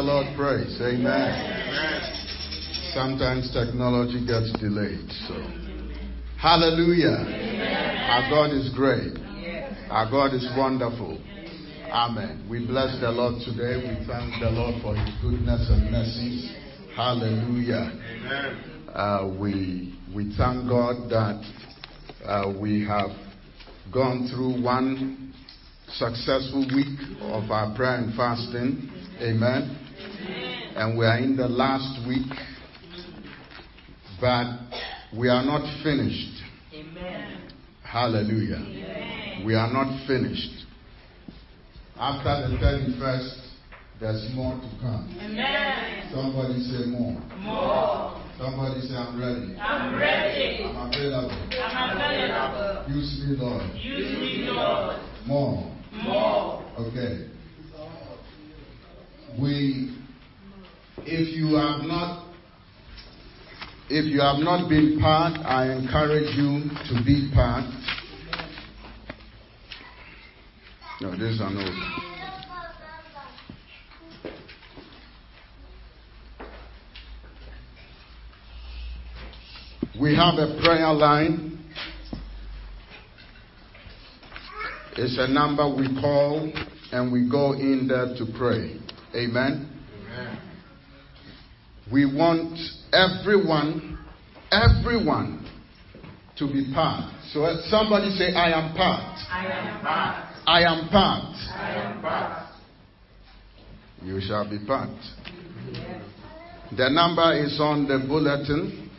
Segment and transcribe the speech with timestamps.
[0.00, 0.78] Lord praise.
[0.78, 1.04] Give the Lord praise.
[1.04, 2.12] Amen.
[2.94, 5.10] Sometimes technology gets delayed.
[5.28, 5.34] So,
[6.38, 7.16] hallelujah.
[8.10, 9.18] Our God is great.
[9.90, 11.20] Our God is wonderful.
[11.90, 12.46] Amen.
[12.48, 13.76] We bless the Lord today.
[13.76, 16.52] We thank the Lord for his goodness and mercies.
[16.96, 17.92] Hallelujah.
[18.88, 21.44] Uh, we, we thank God that
[22.24, 23.10] uh, we have
[23.92, 25.34] gone through one
[25.88, 28.90] successful week of our prayer and fasting.
[29.20, 29.81] Amen.
[30.76, 32.26] And we are in the last week,
[34.20, 34.58] but
[35.16, 36.42] we are not finished.
[36.74, 37.50] Amen.
[37.82, 38.56] Hallelujah.
[38.56, 39.44] Amen.
[39.44, 40.66] We are not finished.
[41.96, 43.42] After the 31st,
[44.00, 45.16] there's more to come.
[45.20, 46.10] Amen.
[46.12, 47.20] Somebody say more.
[47.38, 48.20] More.
[48.38, 49.56] Somebody say I'm ready.
[49.60, 50.64] I'm ready.
[50.64, 51.30] I'm available.
[51.62, 52.96] I'm available.
[52.96, 53.62] Use me, Lord.
[53.76, 54.96] Use me, Lord.
[55.26, 55.72] More.
[56.04, 56.64] More.
[56.78, 57.28] Okay.
[59.40, 59.96] We,
[60.98, 62.26] if you have not,
[63.88, 67.64] if you have not been part, I encourage you to be part.
[71.00, 71.58] No, this is an.
[80.00, 81.58] We have a prayer line.
[84.96, 86.52] It's a number we call
[86.92, 88.78] and we go in there to pray.
[89.14, 89.68] Amen.
[91.92, 92.58] We want
[92.90, 93.98] everyone,
[94.50, 95.46] everyone
[96.38, 97.12] to be part.
[97.32, 99.18] So uh, somebody say, I am part.
[99.28, 100.32] I am part.
[100.46, 101.36] I am part.
[101.52, 102.48] I am part.
[104.02, 104.88] You shall be part.
[106.74, 108.90] The number is on the bulletin.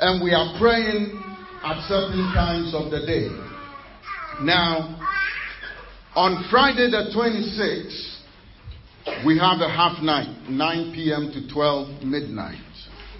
[0.00, 1.18] And we are praying
[1.64, 3.28] at certain times of the day.
[4.44, 5.00] Now,
[6.14, 8.17] on Friday the 26th,
[9.26, 11.30] we have a half night, 9 p.m.
[11.32, 12.58] to 12 midnight.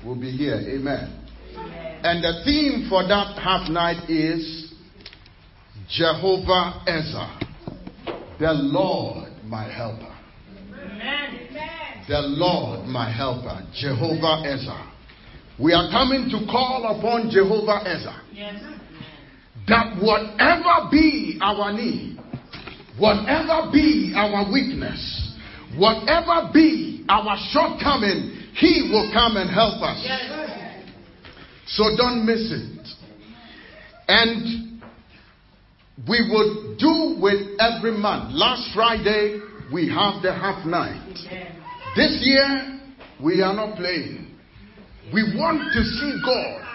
[0.04, 0.54] We'll be here.
[0.54, 1.14] Amen.
[2.04, 4.72] And the theme for that half night is
[5.90, 10.14] Jehovah Ezer, the Lord my helper.
[10.72, 11.48] Amen.
[12.08, 14.84] The Lord my helper, Jehovah Ezer.
[15.58, 18.62] We are coming to call upon Jehovah Ezer Yes.
[19.66, 22.18] that whatever be our need,
[22.96, 25.27] whatever be our weakness,
[25.78, 30.04] whatever be our shortcoming, He will come and help us.
[31.66, 32.88] So don't miss it.
[34.08, 34.82] And
[36.08, 38.34] we would do with every month.
[38.34, 39.40] Last Friday,
[39.72, 41.14] we have the half night.
[41.96, 42.80] This year,
[43.22, 44.36] we are not playing.
[45.12, 46.68] We want to see God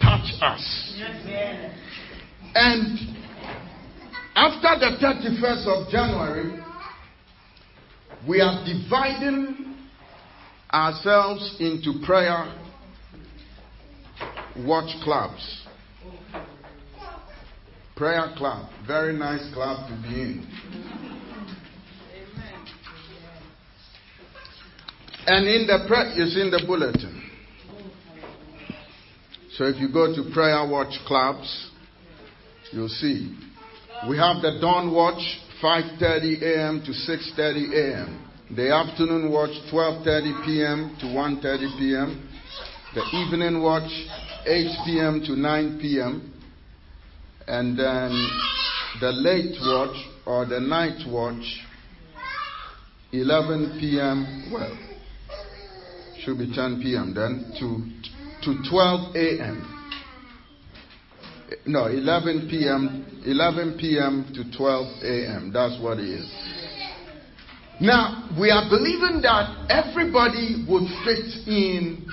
[0.00, 0.94] touch us.
[2.54, 3.16] And
[4.34, 6.62] after the 31st of January,
[8.28, 9.76] we are dividing
[10.72, 12.52] ourselves into prayer
[14.58, 15.62] watch clubs.
[17.94, 20.46] Prayer club, very nice club to be in.
[25.26, 27.22] And in the prayer, it's in the bulletin.
[29.56, 31.70] So if you go to prayer watch clubs,
[32.72, 33.34] you'll see.
[34.08, 35.22] We have the dawn watch
[35.62, 36.82] 5:30 a.m.
[36.84, 38.28] to 6:30 a.m.
[38.50, 40.96] The afternoon watch 12:30 p.m.
[41.00, 42.28] to 1:30 p.m.
[42.94, 43.90] The evening watch
[44.46, 45.22] 8 p.m.
[45.26, 46.32] to 9 p.m.
[47.48, 48.10] And then
[49.00, 49.96] the late watch
[50.26, 51.64] or the night watch
[53.12, 54.50] 11 p.m.
[54.52, 54.78] Well,
[56.18, 57.14] should be 10 p.m.
[57.14, 59.75] then to to 12 a.m.
[61.66, 63.22] No, 11 p.m.
[63.24, 64.32] 11 p.m.
[64.34, 65.50] to 12 a.m.
[65.52, 66.30] That's what it is.
[67.80, 72.06] Now we are believing that everybody would fit in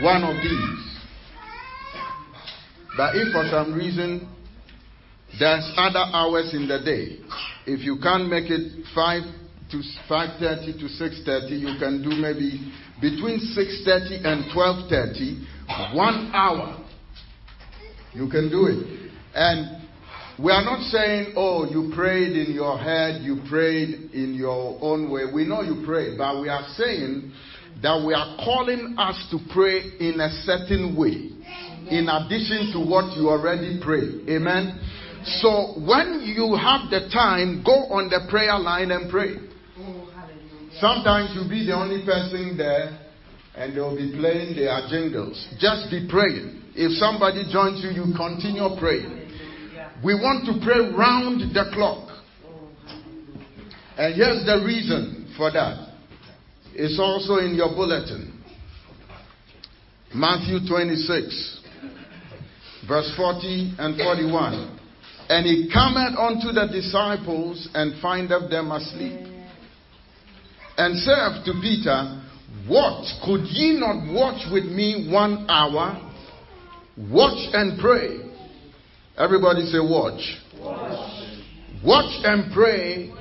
[0.00, 0.94] one of these.
[2.96, 4.28] But if for some reason
[5.38, 7.18] there's other hours in the day,
[7.66, 9.22] if you can't make it 5
[9.70, 16.83] to 5:30 to 6:30, you can do maybe between 6:30 and 12:30, one hour.
[18.14, 19.10] You can do it.
[19.34, 19.82] And
[20.42, 25.10] we are not saying, oh, you prayed in your head, you prayed in your own
[25.10, 25.22] way.
[25.32, 27.32] We know you prayed, but we are saying
[27.82, 31.30] that we are calling us to pray in a certain way,
[31.90, 34.28] in addition to what you already prayed.
[34.28, 34.78] Amen.
[35.40, 39.36] So when you have the time, go on the prayer line and pray.
[40.80, 42.98] Sometimes you'll be the only person there
[43.54, 45.38] and they'll be playing their jingles.
[45.58, 46.63] Just be praying.
[46.74, 49.30] If somebody joins you, you continue praying.
[50.04, 52.10] We want to pray round the clock.
[53.96, 55.94] And here's the reason for that.
[56.74, 58.42] It's also in your bulletin.
[60.12, 61.60] Matthew 26,
[62.88, 64.78] verse 40 and 41.
[65.28, 69.26] And he cometh unto the disciples and findeth them asleep.
[70.76, 72.20] And saith to Peter,
[72.66, 73.06] What?
[73.24, 76.10] Could ye not watch with me one hour?
[76.96, 78.18] Watch and pray.
[79.16, 80.20] Everybody say, Watch.
[80.60, 81.38] Watch,
[81.84, 83.12] watch and pray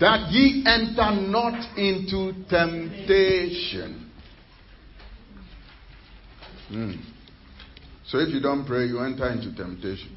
[0.00, 4.10] that ye enter not into temptation.
[6.72, 7.02] Mm.
[8.06, 10.16] So if you don't pray, you enter into temptation.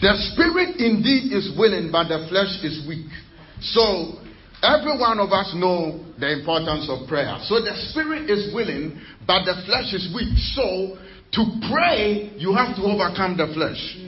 [0.00, 3.10] The spirit indeed is willing, but the flesh is weak.
[3.60, 4.21] So
[4.62, 7.36] every one of us know the importance of prayer.
[7.44, 10.36] So the spirit is willing, but the flesh is weak.
[10.54, 10.96] So
[11.32, 13.98] to pray, you have to overcome the flesh.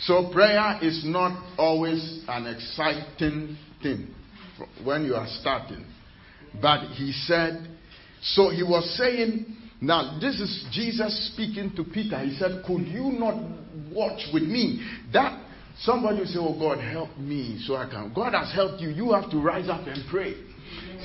[0.00, 4.08] So prayer is not always an exciting thing
[4.82, 5.84] when you are starting.
[6.60, 7.68] But he said,
[8.20, 9.46] so he was saying,
[9.82, 12.18] now this is Jesus speaking to Peter.
[12.20, 13.34] He said, Could you not
[13.92, 14.80] watch with me?
[15.12, 15.42] That
[15.80, 18.12] somebody will say, Oh God, help me so I can.
[18.14, 18.90] God has helped you.
[18.90, 20.34] You have to rise up and pray.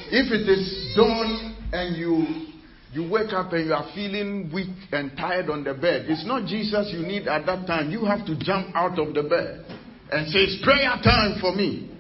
[0.10, 2.48] If it is dawn and you
[2.94, 6.06] you wake up and you are feeling weak and tired on the bed.
[6.08, 7.92] It's not Jesus you need at that time.
[7.92, 9.66] You have to jump out of the bed
[10.12, 11.92] and say, It's prayer time for me.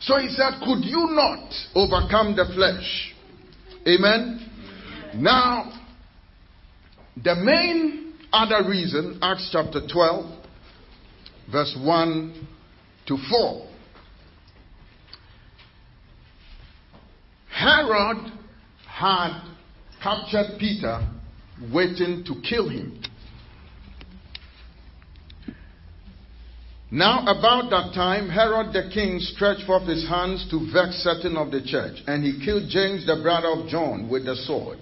[0.00, 3.14] So he said, Could you not overcome the flesh?
[3.86, 4.50] Amen.
[5.16, 5.72] Now,
[7.22, 10.45] the main other reason, Acts chapter 12,
[11.50, 12.48] verse 1
[13.06, 13.66] to 4.
[17.50, 18.32] Herod
[18.86, 19.42] had
[20.02, 21.06] captured Peter,
[21.72, 23.02] waiting to kill him.
[26.90, 31.50] Now, about that time, Herod the king stretched forth his hands to vex certain of
[31.50, 34.78] the church, and he killed James, the brother of John, with the sword.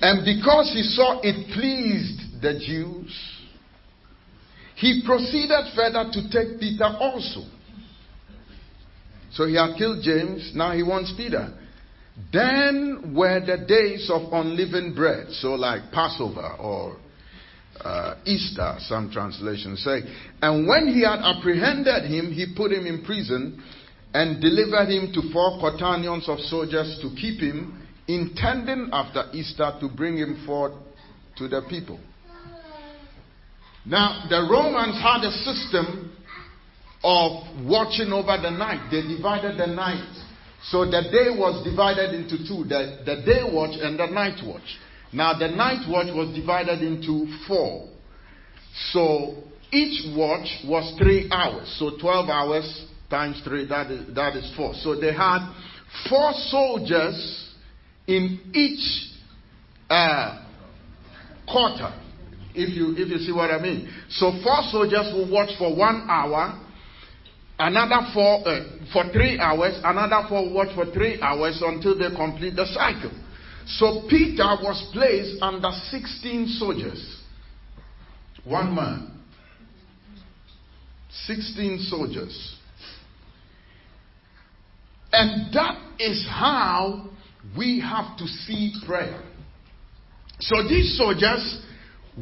[0.00, 3.29] And because he saw it pleased the Jews,
[4.80, 7.44] he proceeded further to take Peter also.
[9.32, 11.52] So he had killed James, now he wants Peter.
[12.32, 16.96] Then were the days of unleavened bread, so like Passover or
[17.78, 20.00] uh, Easter, some translations say.
[20.40, 23.62] And when he had apprehended him, he put him in prison
[24.14, 29.88] and delivered him to four quaternions of soldiers to keep him, intending after Easter to
[29.88, 30.72] bring him forth
[31.36, 32.00] to the people.
[33.86, 36.12] Now, the Romans had a system
[37.02, 38.88] of watching over the night.
[38.90, 40.20] They divided the night
[40.62, 44.78] so the day was divided into two the, the day watch and the night watch.
[45.12, 47.88] Now, the night watch was divided into four.
[48.92, 49.42] So
[49.72, 51.74] each watch was three hours.
[51.78, 54.74] So 12 hours times three, that is, that is four.
[54.74, 55.50] So they had
[56.08, 57.48] four soldiers
[58.06, 59.10] in each
[59.88, 60.44] uh,
[61.50, 61.92] quarter.
[62.54, 63.88] If you, if you see what I mean.
[64.10, 66.58] So four soldiers will watch for one hour
[67.60, 72.56] another four uh, for three hours, another four watch for three hours until they complete
[72.56, 73.12] the cycle.
[73.66, 77.18] So Peter was placed under 16 soldiers.
[78.44, 79.20] One man.
[81.26, 82.56] 16 soldiers.
[85.12, 87.10] And that is how
[87.56, 89.22] we have to see prayer.
[90.40, 91.60] So these soldiers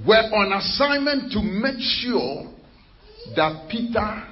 [0.06, 2.52] were on assignment to make sure
[3.36, 4.24] that Peter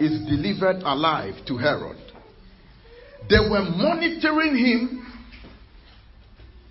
[0.00, 1.96] is delivered alive to Herod.
[3.28, 5.06] They were monitoring him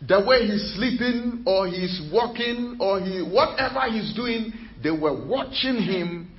[0.07, 5.77] the way he's sleeping or he's walking or he whatever he's doing, they were watching
[5.77, 6.31] him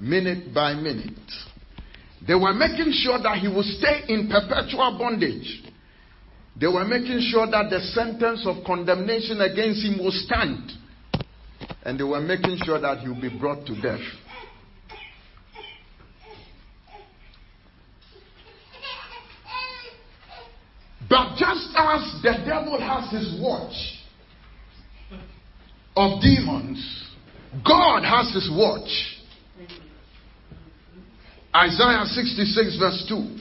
[0.00, 1.18] minute by minute.
[2.26, 5.62] They were making sure that he would stay in perpetual bondage.
[6.58, 10.72] They were making sure that the sentence of condemnation against him will stand.
[11.84, 14.00] And they were making sure that he will be brought to death.
[21.08, 23.98] But just as the devil has his watch
[25.96, 27.08] of demons,
[27.66, 29.16] God has his watch.
[31.54, 33.38] Isaiah 66, verse 2.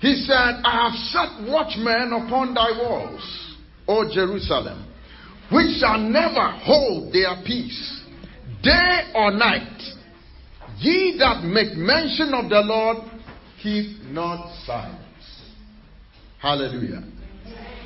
[0.00, 3.56] He said, I have set watchmen upon thy walls,
[3.88, 4.83] O Jerusalem,
[5.54, 8.02] which shall never hold their peace,
[8.62, 9.80] day or night.
[10.78, 12.98] Ye that make mention of the Lord,
[13.62, 15.00] keep not silence.
[16.40, 17.04] Hallelujah.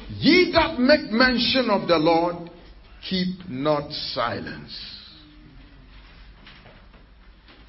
[0.09, 2.51] Ye that make mention of the Lord,
[3.09, 4.95] keep not silence.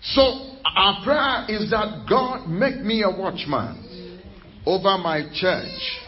[0.01, 4.21] So, Our prayer is that God make me a watchman
[4.65, 5.99] over my church,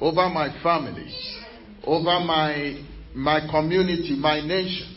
[0.00, 1.12] over my family,
[1.84, 2.84] over my,
[3.14, 4.96] my community, my nation.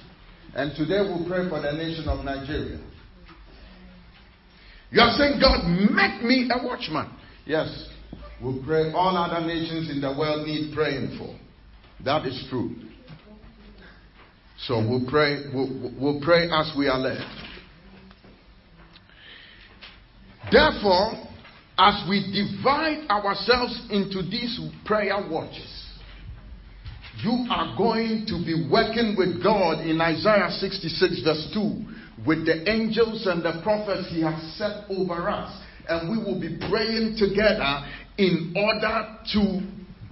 [0.54, 2.80] And today we'll pray for the nation of Nigeria.
[4.92, 7.12] You are saying, God, make me a watchman.
[7.46, 7.90] Yes,
[8.42, 8.92] we'll pray.
[8.94, 11.36] All other nations in the world need praying for.
[12.04, 12.76] That is true.
[14.60, 17.20] So we'll pray, we'll, we'll pray as we are led.
[20.52, 21.14] Therefore,
[21.78, 25.85] as we divide ourselves into these prayer watches,
[27.24, 32.70] you are going to be working with God in Isaiah 66, verse 2, with the
[32.70, 35.62] angels and the prophets He has set over us.
[35.88, 37.86] And we will be praying together
[38.18, 39.62] in order to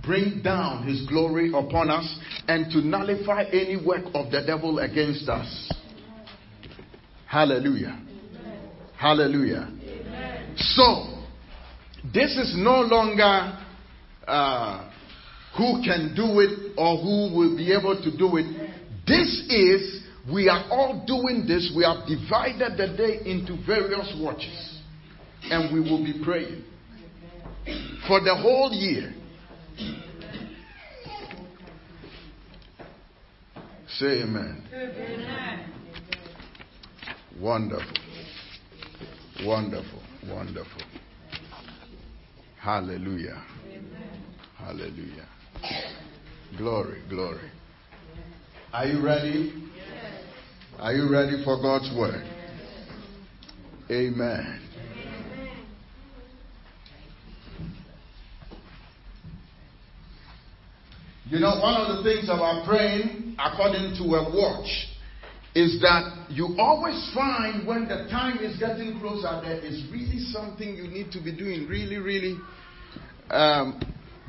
[0.06, 5.28] bring down His glory upon us and to nullify any work of the devil against
[5.28, 5.72] us.
[7.28, 8.00] Hallelujah.
[8.98, 9.70] Hallelujah.
[10.56, 11.24] So,
[12.14, 13.60] this is no longer
[14.28, 14.93] uh,
[15.58, 18.46] who can do it or who will be able to do it.
[19.06, 21.72] This is, we are all doing this.
[21.76, 24.80] We have divided the day into various watches.
[25.44, 26.64] And we will be praying
[28.08, 29.14] for the whole year.
[33.98, 34.64] Say amen.
[34.74, 35.74] Amen.
[37.40, 37.94] Wonderful.
[39.46, 40.02] Wonderful.
[40.28, 40.82] Wonderful.
[42.60, 43.44] Hallelujah.
[44.58, 45.28] Hallelujah.
[46.58, 47.50] Glory, glory.
[48.72, 49.54] Are you ready?
[50.80, 52.24] Are you ready for God's word?
[53.90, 54.60] Amen.
[61.30, 64.88] You know, one of the things about praying according to a watch
[65.56, 70.76] is that you always find when the time is getting closer, there is really something
[70.76, 72.38] you need to be doing, really, really.
[73.30, 73.80] Um,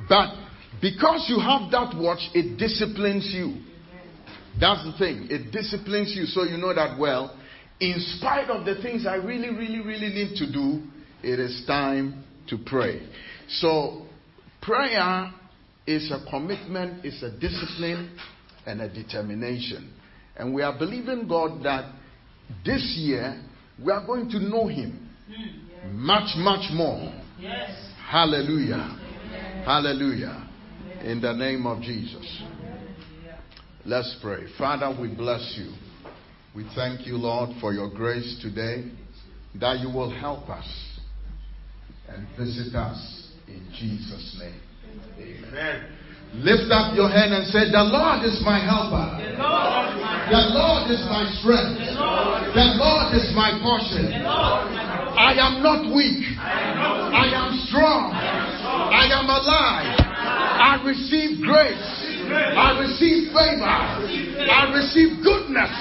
[0.08, 0.43] but
[0.84, 3.56] because you have that watch, it disciplines you.
[4.60, 5.28] That's the thing.
[5.30, 7.34] It disciplines you so you know that, well,
[7.80, 10.82] in spite of the things I really, really, really need to do,
[11.22, 13.00] it is time to pray.
[13.48, 14.04] So,
[14.60, 15.32] prayer
[15.86, 18.18] is a commitment, it's a discipline,
[18.66, 19.90] and a determination.
[20.36, 21.94] And we are believing God that
[22.62, 23.42] this year
[23.82, 25.08] we are going to know Him
[25.92, 27.10] much, much more.
[27.40, 27.70] Yes.
[28.06, 29.00] Hallelujah.
[29.64, 30.43] Hallelujah.
[31.04, 32.42] In the name of Jesus.
[33.84, 34.44] Let's pray.
[34.56, 35.70] Father, we bless you.
[36.56, 38.88] We thank you, Lord, for your grace today,
[39.60, 40.64] that you will help us
[42.08, 44.60] and visit us in Jesus' name.
[45.20, 45.92] Amen.
[46.40, 49.20] Lift up your hand and say, The Lord is my helper.
[49.20, 51.84] The Lord is my The Lord is my strength.
[51.84, 54.08] The Lord is The Lord is my portion.
[54.08, 55.20] the Lord is my Lord.
[55.20, 56.24] I am not weak.
[56.40, 58.04] I am not I am strong.
[58.16, 60.03] I am alive.
[60.44, 62.04] I receive grace.
[62.30, 63.64] I receive favor.
[63.64, 65.74] I receive goodness.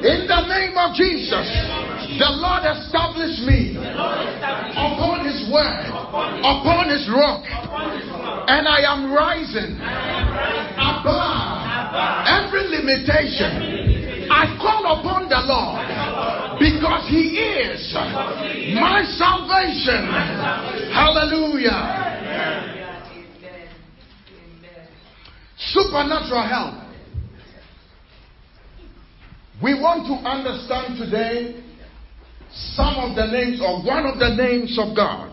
[0.00, 1.46] In the name of Jesus,
[2.18, 5.86] the Lord established me upon His word,
[6.40, 7.44] upon His rock,
[8.48, 9.76] and I am rising
[10.78, 11.60] above
[12.26, 14.30] every limitation.
[14.30, 17.92] I call upon the Lord because He is
[18.74, 20.06] my salvation.
[20.92, 22.79] Hallelujah.
[25.72, 26.74] Supernatural help.
[29.62, 31.62] We want to understand today
[32.74, 35.32] some of the names or one of the names of God.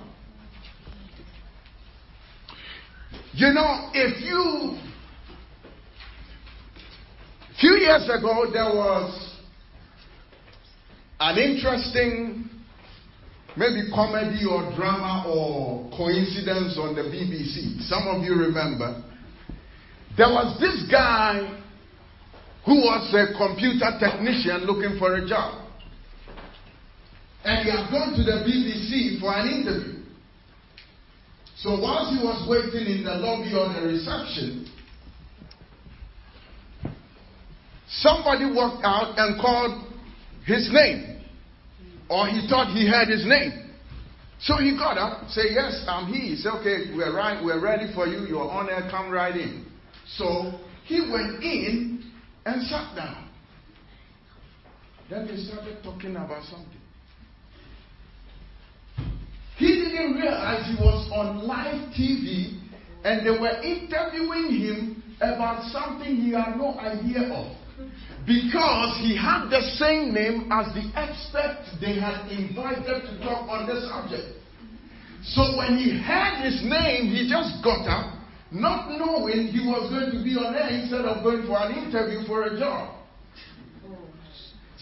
[3.34, 4.78] You know, if you
[7.60, 9.40] few years ago there was
[11.20, 12.48] an interesting
[13.56, 17.82] maybe comedy or drama or coincidence on the BBC.
[17.88, 19.04] Some of you remember.
[20.18, 21.62] There was this guy
[22.66, 25.64] who was a computer technician looking for a job.
[27.46, 30.04] And he had gone to the BBC for an interview.
[31.58, 34.68] So whilst he was waiting in the lobby or the reception,
[37.88, 39.88] somebody walked out and called
[40.46, 41.22] his name.
[42.10, 43.70] Or he thought he heard his name.
[44.40, 46.30] So he got up, said, Yes, I'm he.
[46.30, 49.67] He said, Okay, we're right, we're ready for you, you're on air, come right in.
[50.16, 52.12] So he went in
[52.46, 53.30] and sat down.
[55.10, 56.82] Then they started talking about something.
[59.58, 62.60] He didn't realize he was on live TV
[63.04, 67.56] and they were interviewing him about something he had no idea of.
[68.26, 73.66] Because he had the same name as the expert they had invited to talk on
[73.66, 74.38] the subject.
[75.24, 78.17] So when he heard his name, he just got up,
[78.52, 82.26] not knowing he was going to be on air instead of going for an interview
[82.28, 82.96] for a job.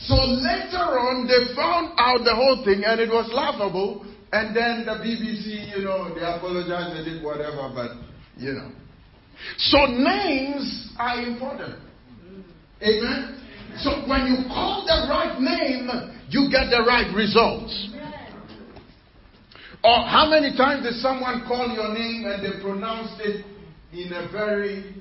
[0.06, 4.06] So later on, they found out the whole thing and it was laughable.
[4.32, 7.92] And then the BBC, you know, they apologized, they did whatever, but,
[8.38, 8.72] you know.
[9.58, 11.80] So names are important.
[12.82, 13.42] Amen?
[13.80, 15.90] So when you call the right name,
[16.30, 17.90] you get the right results.
[19.84, 23.46] Or how many times did someone call your name and they pronounced it
[23.96, 24.94] in a very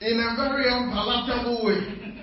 [0.00, 2.22] in a very unpalatable way.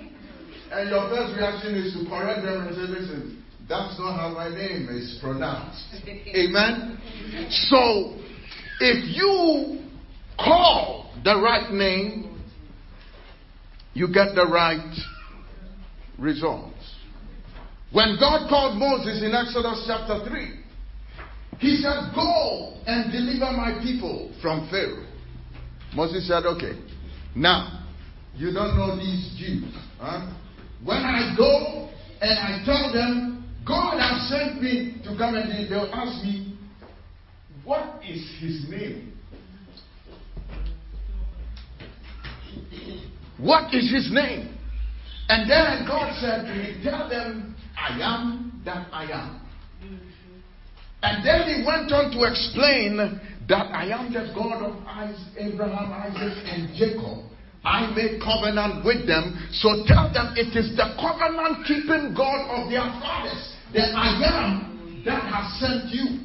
[0.70, 4.48] And your first reaction is to correct them and say, listen, that's not how my
[4.48, 5.84] name is pronounced.
[6.06, 6.98] Amen?
[7.50, 8.16] So,
[8.80, 9.80] if you
[10.38, 12.40] call the right name,
[13.94, 14.94] you get the right
[16.18, 16.94] results.
[17.92, 20.63] When God called Moses in Exodus chapter 3,
[21.58, 25.06] he said, Go and deliver my people from Pharaoh.
[25.94, 26.72] Moses said, Okay.
[27.36, 27.84] Now,
[28.34, 29.72] you don't know these Jews.
[29.98, 30.32] Huh?
[30.84, 35.90] When I go and I tell them, God has sent me to come and they'll
[35.92, 36.58] ask me,
[37.64, 39.12] What is his name?
[43.38, 44.56] What is his name?
[45.28, 49.43] And then God said to me, Tell them, I am that I am.
[51.04, 54.72] And then he went on to explain that I am the God of
[55.36, 57.28] Abraham, Isaac, and Jacob.
[57.62, 59.36] I made covenant with them.
[59.52, 65.02] So tell them it is the covenant keeping God of their fathers, that I am,
[65.04, 66.24] that has sent you.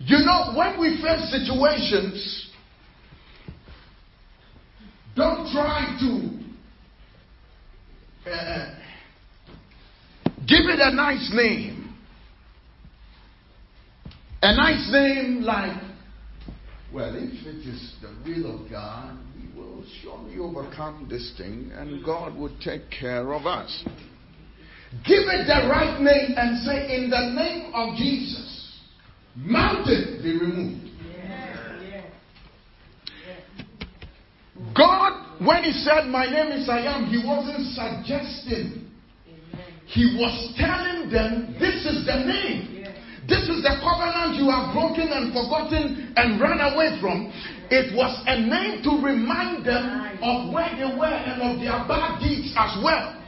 [0.00, 2.50] You know, when we face situations,
[5.14, 6.36] don't try to
[8.30, 8.74] uh,
[10.46, 11.94] give it a nice name.
[14.42, 15.82] A nice name like,
[16.92, 22.04] well, if it is the will of God, we will surely overcome this thing and
[22.04, 23.84] God will take care of us.
[25.04, 28.78] Give it the right name and say, in the name of Jesus,
[29.34, 30.86] mountain be removed.
[34.76, 38.85] God, when He said, My name is I am, He wasn't suggesting.
[39.86, 42.76] He was telling them, This is the name.
[43.28, 47.26] This is the covenant you have broken and forgotten and run away from.
[47.70, 52.22] It was a name to remind them of where they were and of their bad
[52.22, 53.18] deeds as well.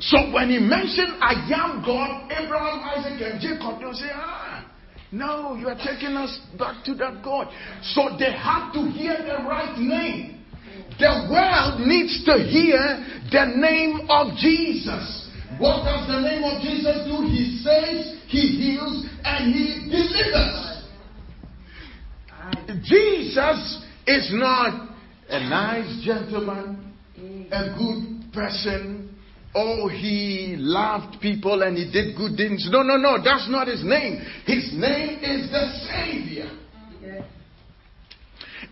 [0.00, 4.64] So when he mentioned, I am God, Abraham, Isaac, and Jacob, they'll say, ah,
[5.12, 7.48] no, you are taking us back to that God.
[7.82, 10.44] So they have to hear the right name.
[10.98, 12.78] The world needs to hear
[13.30, 15.27] the name of Jesus.
[15.58, 17.26] What does the name of Jesus do?
[17.26, 20.68] He saves, He heals, and He delivers.
[22.84, 24.90] Jesus is not
[25.28, 26.94] a nice gentleman,
[27.50, 29.14] a good person.
[29.54, 32.68] Oh, he loved people and he did good things.
[32.70, 34.22] No, no, no, that's not his name.
[34.46, 36.50] His name is the Savior.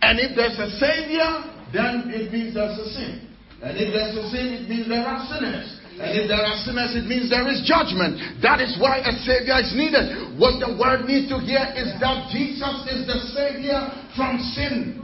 [0.01, 3.27] And if there's a Savior, then it means there's a sin.
[3.61, 5.76] And if there's a sin, it means there are sinners.
[5.99, 8.21] And if there are sinners, it means there is judgment.
[8.41, 10.37] That is why a Savior is needed.
[10.37, 13.81] What the world needs to hear is that Jesus is the Savior
[14.13, 15.03] from sin.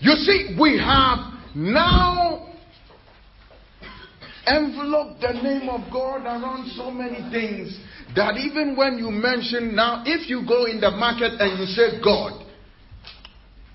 [0.00, 1.18] You see, we have
[1.54, 2.48] now
[4.46, 7.78] enveloped the name of God around so many things
[8.16, 12.00] that even when you mention now, if you go in the market and you say
[12.02, 12.42] God,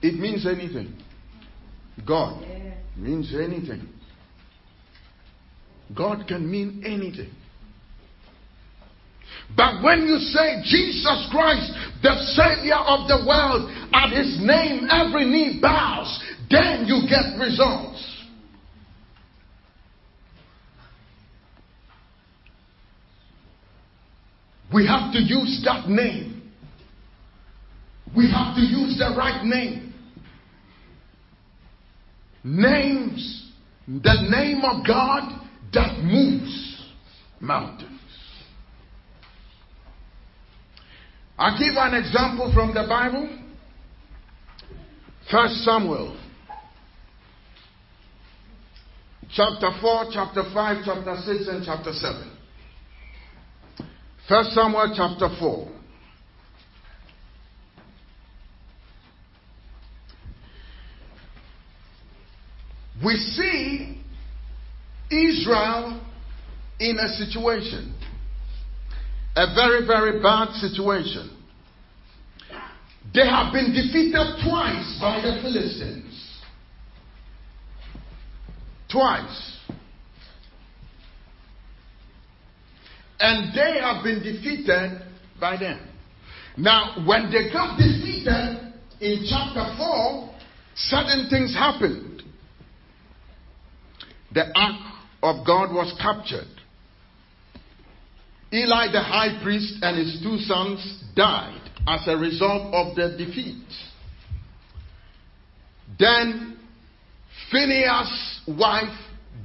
[0.01, 0.95] it means anything.
[2.05, 2.43] God
[2.99, 3.87] means anything.
[5.95, 7.31] God can mean anything.
[9.55, 11.71] But when you say Jesus Christ,
[12.03, 18.05] the Savior of the world, at His name every knee bows, then you get results.
[24.73, 26.51] We have to use that name.
[28.15, 29.88] We have to use the right name.
[32.43, 33.51] Names,
[33.87, 35.41] the name of God
[35.73, 36.85] that moves
[37.39, 37.99] mountains.
[41.37, 43.29] I'll give an example from the Bible.
[45.31, 46.17] First Samuel.
[49.31, 52.37] Chapter 4, chapter 5, chapter 6, and chapter 7.
[54.27, 55.78] First Samuel chapter 4.
[63.03, 64.01] We see
[65.09, 66.01] Israel
[66.79, 67.93] in a situation,
[69.35, 71.35] a very, very bad situation.
[73.13, 76.39] They have been defeated twice by the Philistines.
[78.91, 79.57] Twice.
[83.19, 85.01] And they have been defeated
[85.39, 85.79] by them.
[86.57, 90.35] Now, when they got defeated in chapter 4,
[90.75, 92.18] certain things happened.
[94.33, 94.81] The ark
[95.23, 96.47] of God was captured.
[98.51, 103.63] Eli the high priest and his two sons died as a result of the defeat.
[105.97, 106.57] Then
[107.51, 108.97] Phineas' wife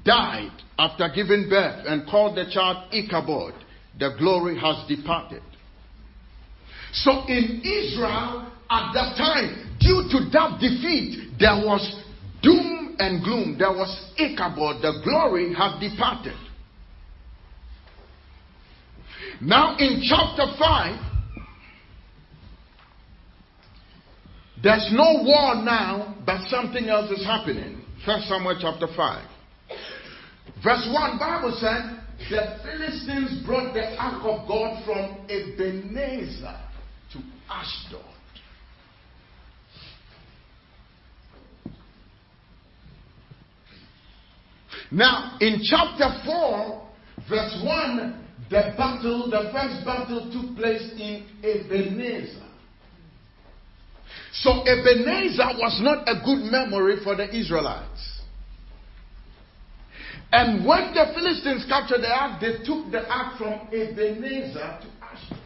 [0.04, 3.54] died after giving birth and called the child Ichabod.
[3.98, 5.42] The glory has departed.
[6.92, 12.02] So in Israel at that time, due to that defeat, there was
[12.42, 13.57] doom and gloom.
[13.59, 14.83] There was Ichabod.
[14.83, 16.37] The glory had departed.
[19.40, 21.11] Now in chapter 5,
[24.62, 27.83] there's no war now, but something else is happening.
[28.07, 29.28] First Samuel chapter 5.
[30.62, 36.57] Verse 1, Bible said, the Philistines brought the ark of God from Ebenezer
[37.12, 37.18] to
[37.50, 38.13] Ashdod.
[44.90, 46.88] Now, in chapter 4,
[47.28, 52.42] verse 1, the battle, the first battle took place in Ebenezer.
[54.32, 58.20] So Ebenezer was not a good memory for the Israelites.
[60.32, 65.38] And when the Philistines captured the ark, they took the ark from Ebenezer to Ashdod.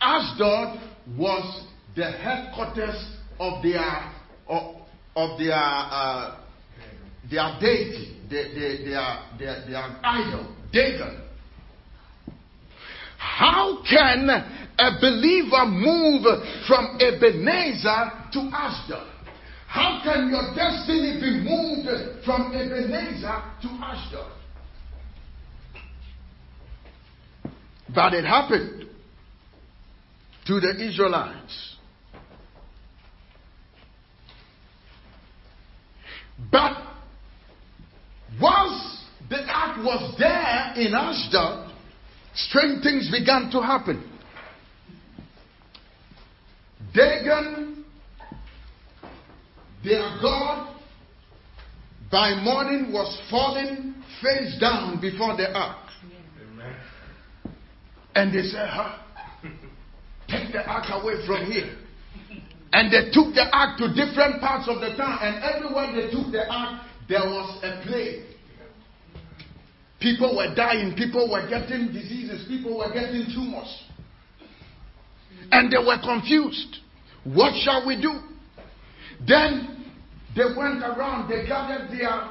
[0.00, 0.80] Ashdod
[1.18, 1.66] was
[1.96, 4.12] the headquarters of their
[4.46, 4.76] of,
[5.16, 6.43] of their uh,
[7.30, 11.20] their deity, their, their, their, their, idol, Dagon.
[13.18, 16.24] How can a believer move
[16.66, 19.10] from Ebenezer to Ashdod?
[19.66, 24.32] How can your destiny be moved from Ebenezer to Ashdod?
[27.94, 28.88] But it happened
[30.46, 31.76] to the Israelites.
[36.50, 36.93] But
[38.40, 41.72] once the ark was there in Ashdod,
[42.34, 44.10] strange things began to happen.
[46.94, 47.84] Dagon,
[49.82, 50.76] their God,
[52.10, 55.78] by morning was falling face down before the ark.
[58.14, 58.98] And they said, huh?
[60.28, 61.76] Take the ark away from here.
[62.72, 66.30] And they took the ark to different parts of the town, and everywhere they took
[66.30, 68.24] the ark, there was a plague.
[70.00, 73.82] People were dying, people were getting diseases, people were getting tumors.
[75.50, 76.78] And they were confused.
[77.24, 78.20] What shall we do?
[79.26, 79.84] Then
[80.36, 82.30] they went around, they gathered their,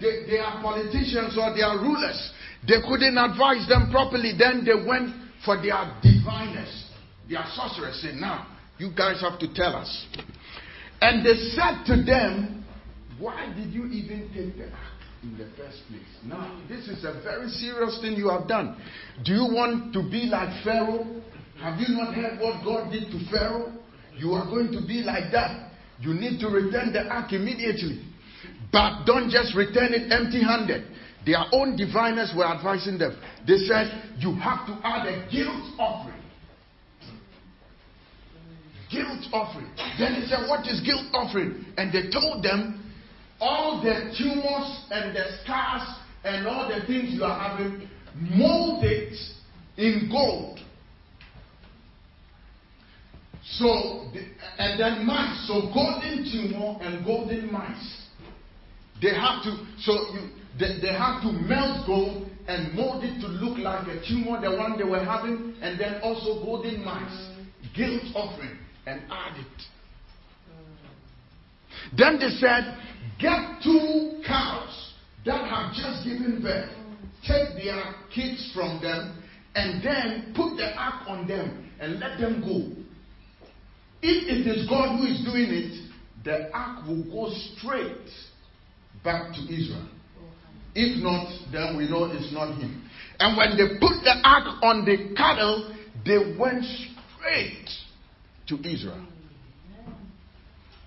[0.00, 2.32] their, their politicians or their rulers.
[2.66, 4.32] They couldn't advise them properly.
[4.38, 6.90] Then they went for their diviners,
[7.28, 8.46] their sorcerers, saying, Now,
[8.78, 10.06] you guys have to tell us.
[11.00, 12.59] And they said to them,
[13.20, 16.08] Why did you even take the ark in the first place?
[16.24, 18.80] Now, this is a very serious thing you have done.
[19.24, 21.20] Do you want to be like Pharaoh?
[21.60, 23.72] Have you not heard what God did to Pharaoh?
[24.16, 25.70] You are going to be like that.
[26.00, 28.02] You need to return the ark immediately.
[28.72, 30.84] But don't just return it empty handed.
[31.26, 33.20] Their own diviners were advising them.
[33.46, 36.16] They said, You have to add a guilt offering.
[38.90, 39.68] Guilt offering.
[39.98, 41.66] Then they said, What is guilt offering?
[41.76, 42.89] And they told them,
[43.40, 45.88] All the tumors and the scars
[46.24, 49.14] and all the things you are having, mold it
[49.76, 50.60] in gold.
[53.42, 54.10] So,
[54.58, 55.46] and then mice.
[55.48, 58.00] So, golden tumor and golden mice.
[59.00, 63.28] They have to, so you, they, they have to melt gold and mold it to
[63.28, 67.30] look like a tumor, the one they were having, and then also golden mice,
[67.74, 69.62] guilt offering, and add it.
[71.96, 72.76] Then they said,
[73.20, 74.92] get two cows
[75.24, 76.70] that have just given birth,
[77.26, 79.22] take their kids from them,
[79.54, 82.76] and then put the ark on them and let them go.
[84.02, 85.90] If it is God who is doing it,
[86.24, 88.08] the ark will go straight
[89.04, 89.88] back to Israel.
[90.74, 92.88] If not, then we know it's not him.
[93.18, 95.74] And when they put the ark on the cattle,
[96.06, 97.68] they went straight
[98.48, 99.04] to Israel.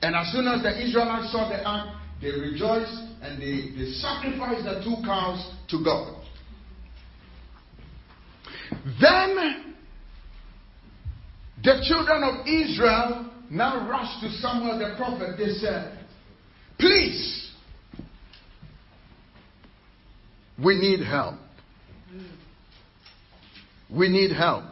[0.02, 1.92] And as soon as the Israelites saw the ark,
[2.23, 6.21] they rejoiced and they, they sacrificed the two cows to God.
[9.01, 9.75] Then
[11.63, 15.38] the children of Israel now rushed to Samuel the prophet.
[15.38, 15.99] They said,
[16.79, 17.51] Please,
[20.63, 21.36] we need help.
[23.89, 24.63] We need help.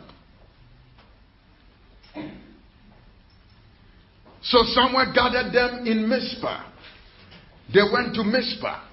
[4.43, 6.70] So Samuel gathered them in Mizpah.
[7.73, 8.83] They went to Mizpah.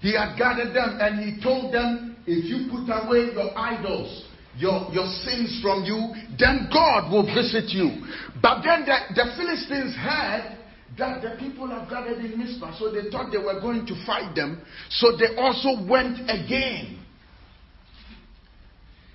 [0.00, 4.26] He had gathered them and he told them, if you put away your idols,
[4.56, 8.04] your, your sins from you, then God will visit you.
[8.42, 10.58] But then the, the Philistines heard
[10.98, 14.34] that the people have gathered in Mizpah, so they thought they were going to fight
[14.34, 14.62] them.
[14.90, 17.00] So they also went again.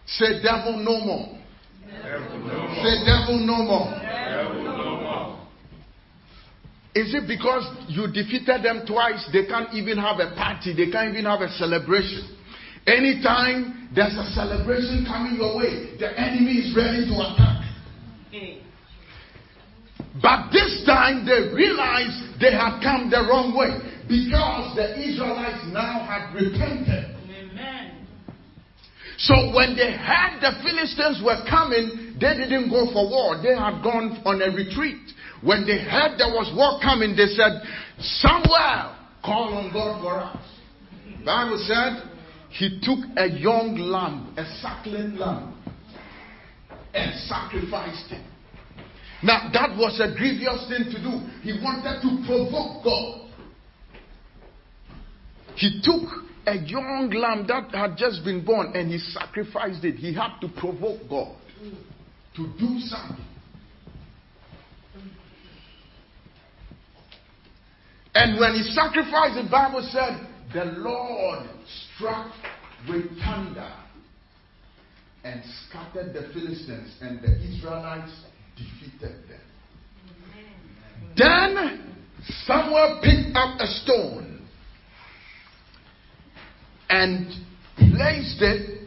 [0.05, 1.37] Say, devil no more.
[1.85, 2.75] Devil no more.
[2.83, 3.91] Say, devil no more.
[4.01, 4.68] Devil no more.
[6.95, 11.13] Is it because you defeated them twice, they can't even have a party, they can't
[11.13, 12.35] even have a celebration?
[12.87, 17.59] Anytime there's a celebration coming your way, the enemy is ready to attack.
[20.21, 23.77] But this time they realized they had come the wrong way
[24.09, 27.15] because the Israelites now had repented.
[27.29, 28.07] Amen.
[29.17, 33.37] So when they heard the Philistines were coming, they didn't go for war.
[33.41, 35.13] They had gone on a retreat.
[35.41, 37.61] When they heard there was war coming, they said,
[37.99, 40.45] Samuel, call on God for us.
[41.25, 42.09] Bible said
[42.49, 45.55] he took a young lamb, a suckling lamb,
[46.93, 48.25] and sacrificed it.
[49.21, 51.19] Now that was a grievous thing to do.
[51.41, 53.29] He wanted to provoke God.
[55.55, 56.09] He took
[56.47, 59.95] a young lamb that had just been born and he sacrificed it.
[59.95, 61.35] He had to provoke God
[62.35, 63.25] to do something.
[68.19, 71.47] And when he sacrificed, the Bible said, the Lord
[71.95, 72.29] struck
[72.89, 73.71] with thunder
[75.23, 78.11] and scattered the Philistines, and the Israelites
[78.57, 79.39] defeated them.
[81.15, 81.95] Then
[82.45, 84.45] Samuel picked up a stone
[86.89, 87.25] and
[87.77, 88.81] placed it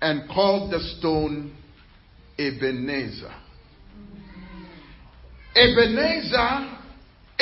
[0.00, 1.54] and called the stone
[2.36, 3.32] Ebenezer.
[5.54, 6.78] Ebenezer,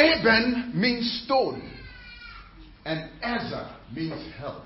[0.00, 1.62] Eben means stone,
[2.84, 4.62] and Ezer means help.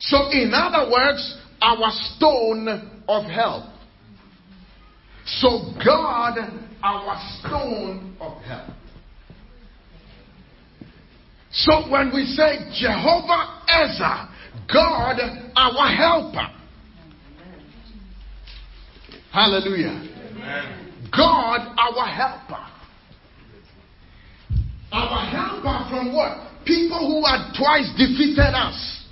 [0.00, 3.64] So, in other words, our stone of help.
[5.26, 6.38] So, God,
[6.82, 8.70] our stone of help.
[11.52, 14.28] So, when we say Jehovah Ezer,
[14.72, 15.18] God,
[15.54, 16.48] our helper.
[19.32, 20.89] Hallelujah.
[21.16, 22.66] God, our helper.
[24.92, 26.50] Our helper from what?
[26.64, 29.06] People who had twice defeated us.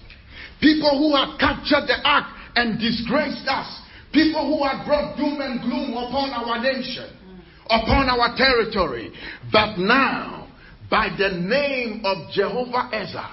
[0.61, 3.81] People who had captured the ark and disgraced us.
[4.13, 7.09] People who had brought doom and gloom upon our nation,
[7.67, 9.13] upon our territory.
[9.53, 10.49] But now,
[10.91, 13.27] by the name of Jehovah Ezer,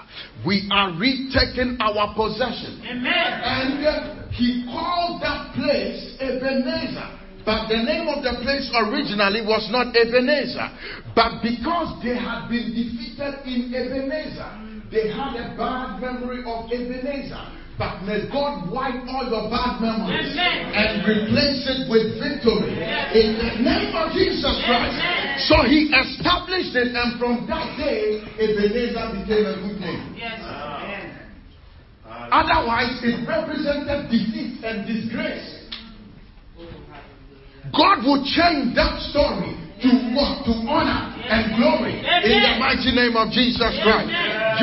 [0.46, 2.84] we are retaking our possession.
[2.86, 3.08] Amen.
[3.08, 7.25] And uh, he called that place Ebenezer.
[7.46, 10.66] But the name of the place originally was not Ebenezer.
[11.14, 14.50] But because they had been defeated in Ebenezer,
[14.90, 17.46] they had a bad memory of Ebenezer.
[17.78, 20.72] But may God wipe all your bad memories Amen.
[20.74, 23.12] and replace it with victory Yes.
[23.14, 24.96] in the name of Jesus Christ.
[24.96, 25.40] Amen.
[25.44, 30.16] So he established it, and from that day, Ebenezer became a good name.
[30.16, 30.40] Yes.
[32.32, 35.55] Otherwise, it represented defeat and disgrace.
[37.76, 39.52] God will change that story
[39.84, 40.48] to what?
[40.48, 44.08] To honor and glory in the mighty name of Jesus Christ.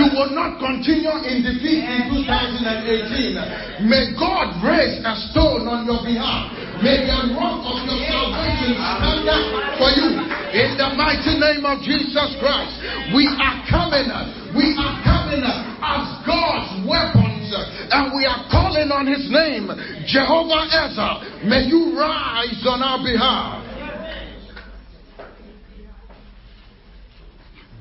[0.00, 3.92] You will not continue in defeat in 2018.
[3.92, 6.48] May God raise a stone on your behalf.
[6.80, 9.44] May the rock of your salvation stand up
[9.76, 10.16] for you
[10.56, 12.72] in the mighty name of Jesus Christ.
[13.12, 14.08] We are coming,
[14.56, 17.21] we are coming as God's weapons,
[17.54, 19.68] and we are calling on His name,
[20.06, 21.20] Jehovah Ezer.
[21.48, 23.68] May you rise on our behalf.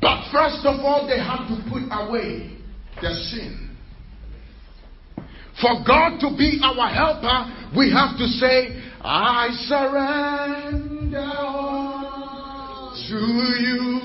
[0.02, 2.58] But first of all, they have to put away
[3.02, 3.70] their sin.
[5.62, 7.46] For God to be our helper,
[7.78, 11.32] we have to say, I surrender
[13.08, 13.20] to
[13.62, 14.00] you.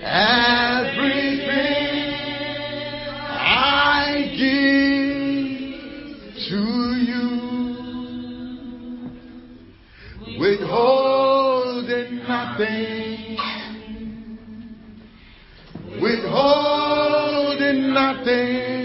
[0.00, 2.07] Everything
[3.58, 5.58] I give
[6.48, 6.60] to
[7.08, 7.26] you.
[10.38, 13.36] Withholding nothing,
[16.00, 18.78] withholding nothing.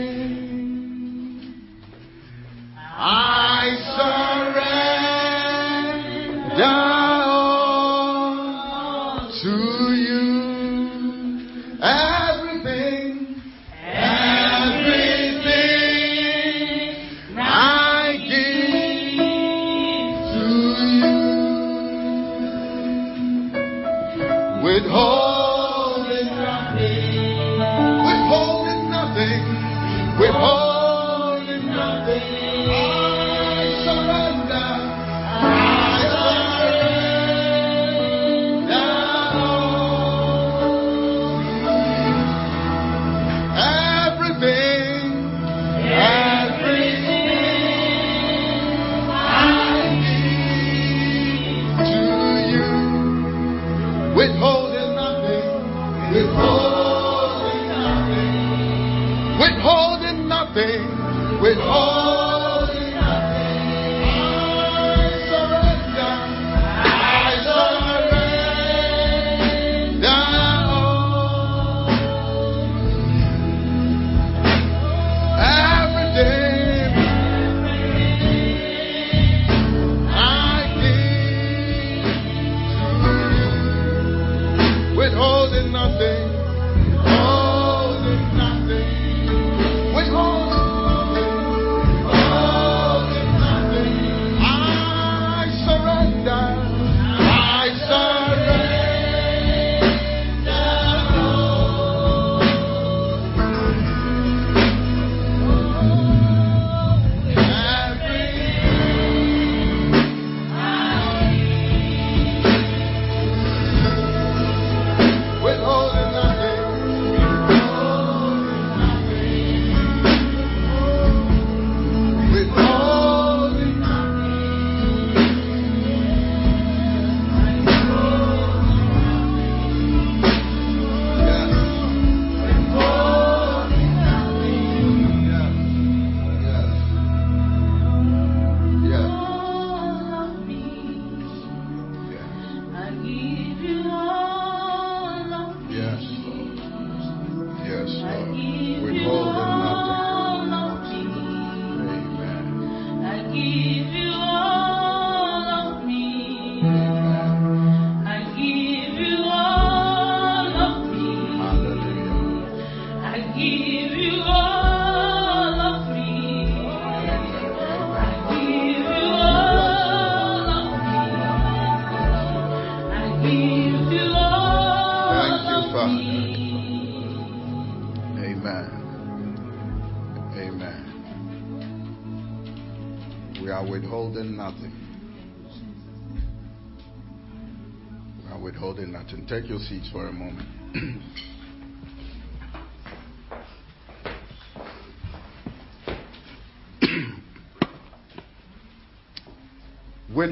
[2.95, 3.63] I
[6.57, 6.92] surrender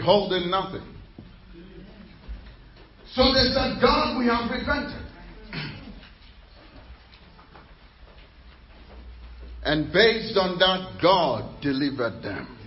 [0.01, 0.81] withholding nothing.
[3.13, 5.05] So they said, God, we have repented.
[9.63, 12.57] And based on that, God delivered them.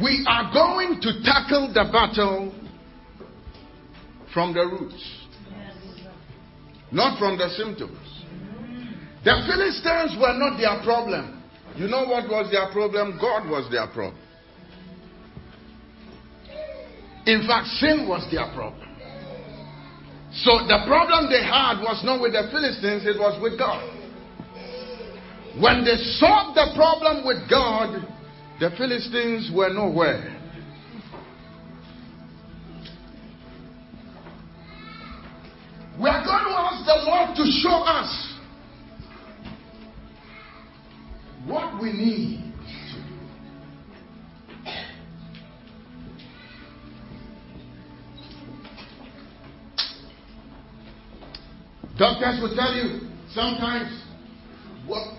[0.00, 2.54] we are going to tackle the battle
[4.32, 5.21] from the roots,
[6.92, 7.98] not from the symptoms.
[9.24, 11.42] The Philistines were not their problem.
[11.76, 13.18] You know what was their problem?
[13.20, 14.20] God was their problem.
[17.24, 18.88] In fact, sin was their problem.
[20.34, 23.84] So the problem they had was not with the Philistines, it was with God.
[25.60, 28.00] When they solved the problem with God,
[28.58, 30.41] the Philistines were nowhere.
[36.84, 38.38] The Lord to show us
[41.46, 42.52] what we need
[42.90, 43.12] to do.
[51.98, 54.04] Doctors will tell you sometimes
[54.86, 55.14] what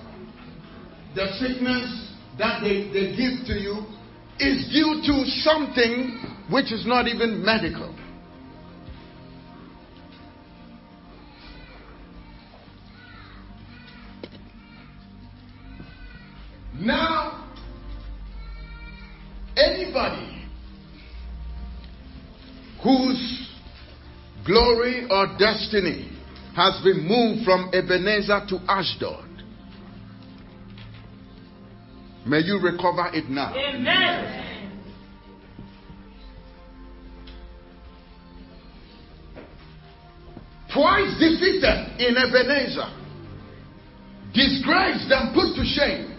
[1.15, 3.85] the sickness that they, they give to you
[4.39, 7.95] is due to something which is not even medical.
[24.63, 26.09] Glory or destiny
[26.55, 29.27] has been moved from Ebenezer to Ashdod,
[32.25, 33.53] may you recover it now.
[33.55, 34.39] Amen.
[40.73, 42.89] Twice defeated in Ebenezer,
[44.33, 46.09] disgraced and put to shame.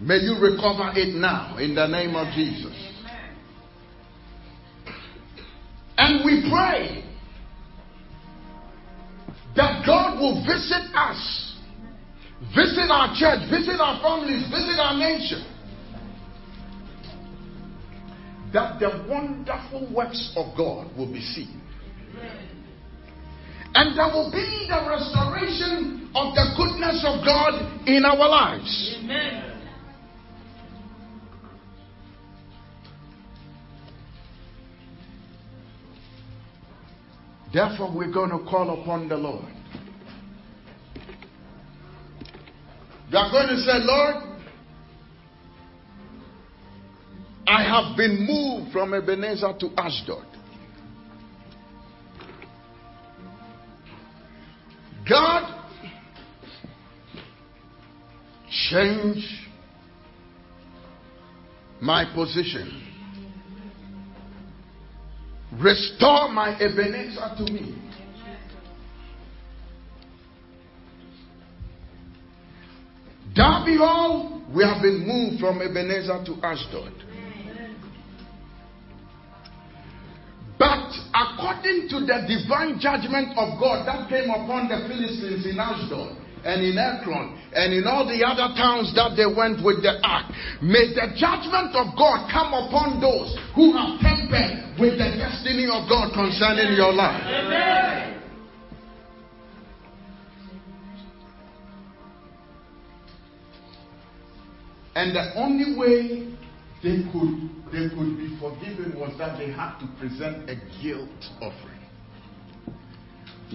[0.00, 2.91] May you recover it now in the name of Jesus.
[6.12, 7.02] And we pray
[9.56, 11.56] that God will visit us,
[12.54, 15.42] visit our church, visit our families, visit our nation.
[18.52, 21.62] That the wonderful works of God will be seen.
[23.74, 28.96] And there will be the restoration of the goodness of God in our lives.
[28.98, 29.51] Amen.
[37.52, 39.52] Therefore, we're going to call upon the Lord.
[43.10, 44.32] You are going to say, Lord,
[47.46, 50.24] I have been moved from Ebenezer to Ashdod.
[55.06, 55.62] God,
[58.70, 59.50] change
[61.82, 62.91] my position.
[65.58, 67.74] Restore my Ebenezer to me.
[73.34, 76.92] Derby Hall, we have been moved from Ebenezer to Ashdod.
[80.58, 86.16] But according to the divine judgment of God that came upon the Philistines in Ashdod
[86.44, 90.26] and in Ekron and in all the other towns that they went with the ark,
[90.62, 95.88] may the judgment of God come upon those who have tempered with the destiny of
[95.88, 97.22] God concerning your life.
[97.26, 98.12] Amen.
[104.94, 106.28] And the only way
[106.82, 111.08] they could they could be forgiven was that they had to present a guilt
[111.40, 111.81] offering.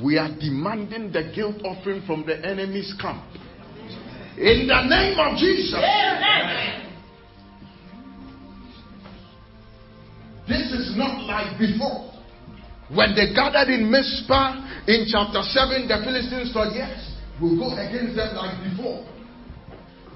[0.04, 3.24] We are demanding the guilt offering from the enemy's camp.
[4.38, 5.82] In the name of Jesus.
[10.48, 12.14] This is not like before.
[12.93, 18.16] When they gathered in Mizpah in chapter 7, the Philistines thought, yes, we'll go against
[18.16, 19.04] them like before.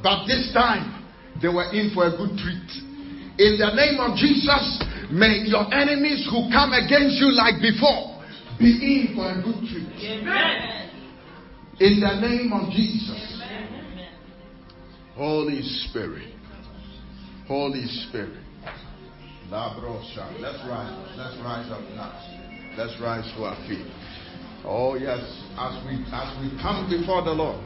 [0.04, 1.04] But this time,
[1.42, 2.70] they were in for a good treat.
[3.42, 4.78] In the name of Jesus,
[5.10, 8.11] may your enemies who come against you like before
[8.62, 9.90] be in for a good treat.
[10.06, 10.90] Amen.
[11.80, 13.42] In the name of Jesus.
[15.16, 16.34] Holy Spirit.
[17.48, 18.38] Holy Spirit.
[19.52, 20.96] Let's rise.
[21.18, 22.14] Let's rise up now.
[22.78, 23.86] Let's rise to our feet.
[24.64, 25.20] Oh yes,
[25.58, 27.60] as we as we come before the Lord.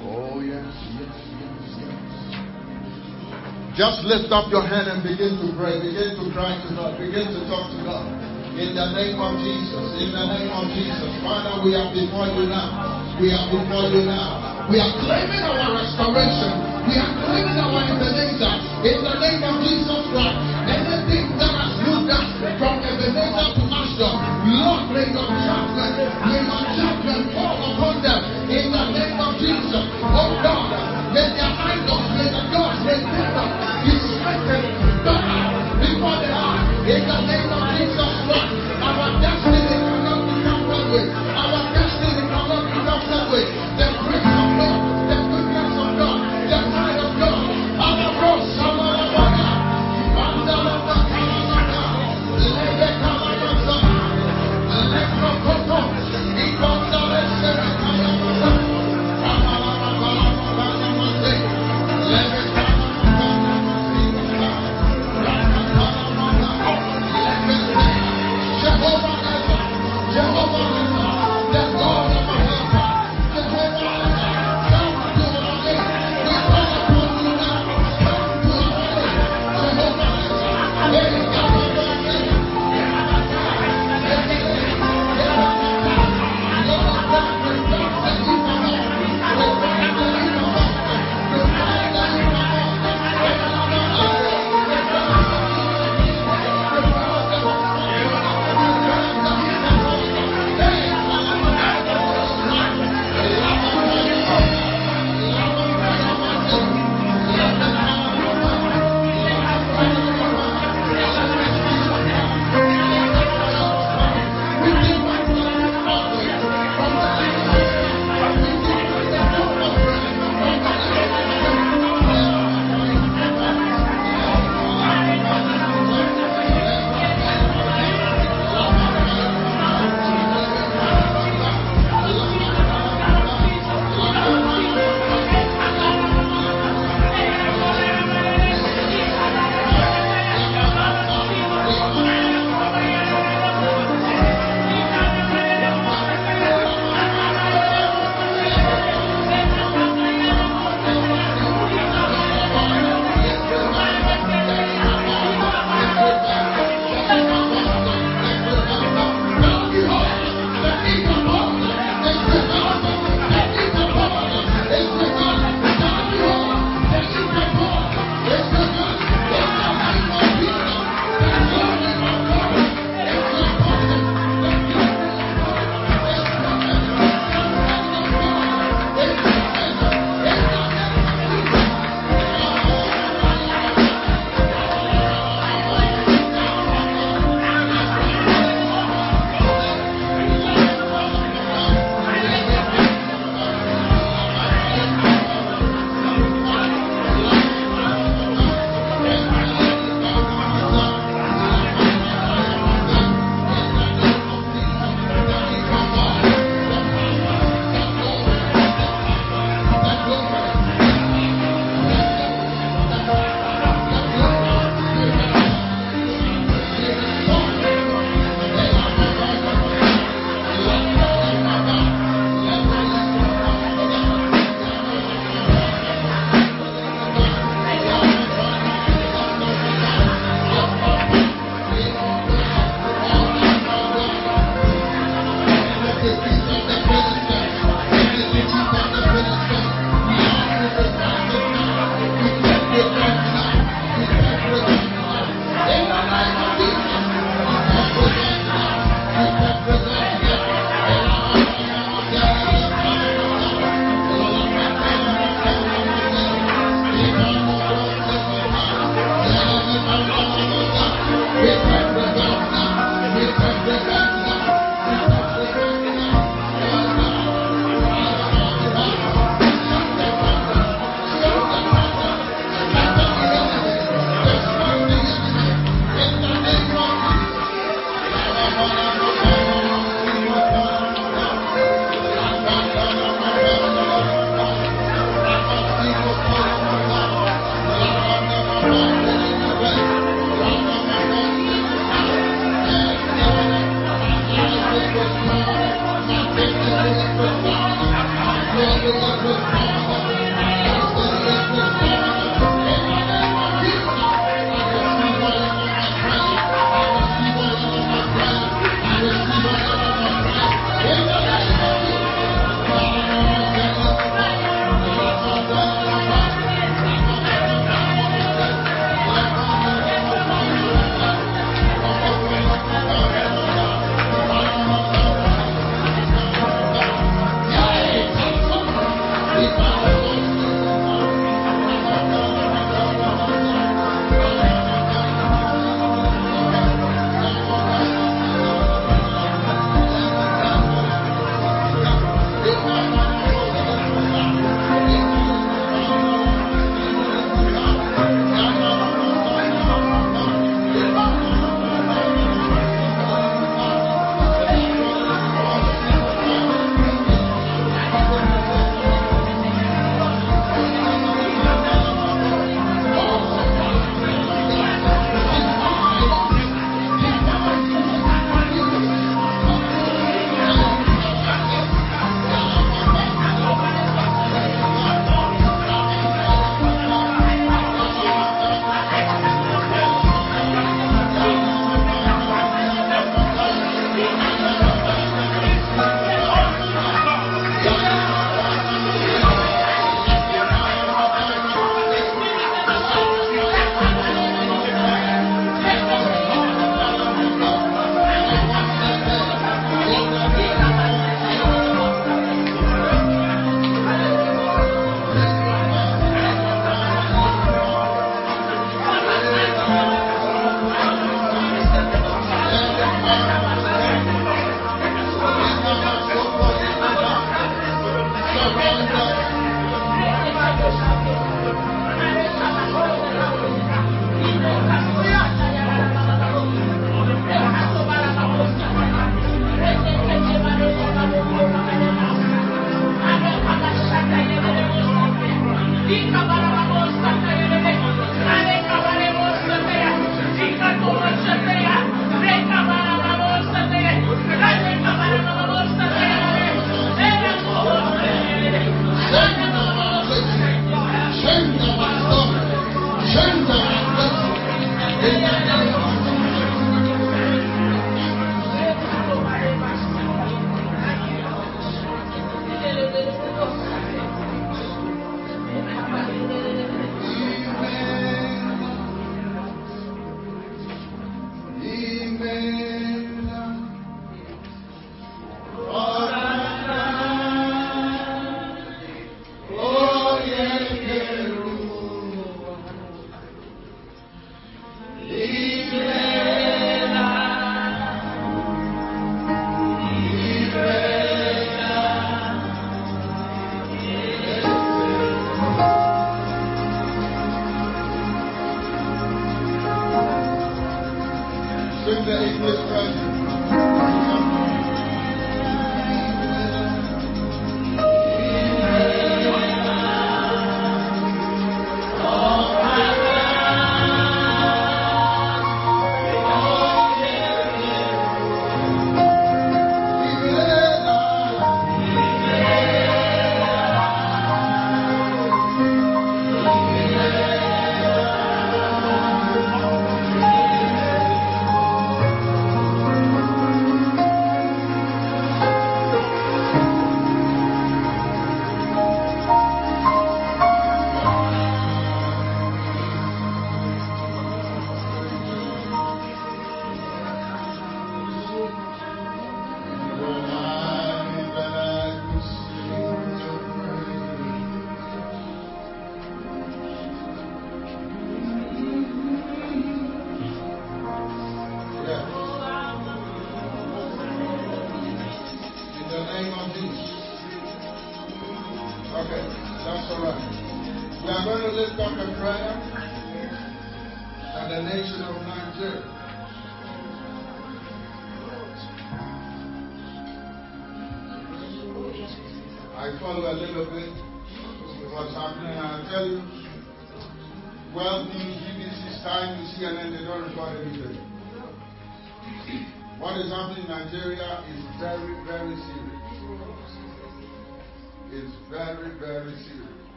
[0.00, 1.27] Oh yes, yes.
[3.78, 5.78] Just lift up your hand and begin to pray.
[5.78, 6.98] Begin to cry to God.
[6.98, 8.10] Begin to talk to God.
[8.58, 10.02] In the name of Jesus.
[10.02, 11.06] In the name of Jesus.
[11.22, 13.14] Father, we are before you now.
[13.22, 14.66] We are before you now.
[14.66, 16.58] We are claiming our restoration.
[16.90, 18.54] We are claiming our Ebenezer.
[18.82, 20.38] In the name of Jesus Christ.
[20.74, 22.26] Anything that has moved us
[22.58, 23.67] from Ebenezer to
[23.98, 28.20] Lord, may your judgment, may your judgment fall upon them.
[28.46, 29.84] In the name of Jesus.
[30.14, 30.70] Oh God,
[31.10, 34.70] may their idols, may the gods, may demons be strengthened.
[35.82, 36.62] Before they are.
[36.86, 38.57] In the name of Jesus Christ.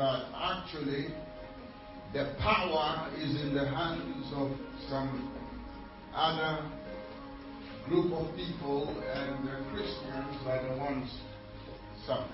[0.00, 1.08] that actually
[2.14, 4.50] the power is in the hands of
[4.88, 5.30] some
[6.14, 6.66] other
[7.86, 11.10] group of people, and the Christians are the ones
[12.06, 12.30] suffering.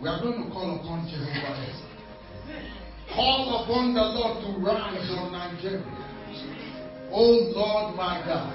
[0.00, 1.82] We are going to call upon Jehovah.
[3.16, 5.82] Call upon the Lord to rise on Nigeria.
[7.10, 8.54] Oh Lord, my God,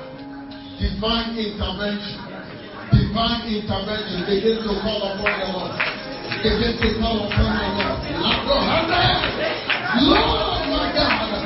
[0.79, 2.26] divine intervention
[2.91, 4.25] divine intervention.
[4.25, 5.71] Begin to call upon the Lord.
[6.43, 7.97] Begin to call upon the Lord.
[9.97, 11.37] Lord, my God,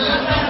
[0.00, 0.49] Amen.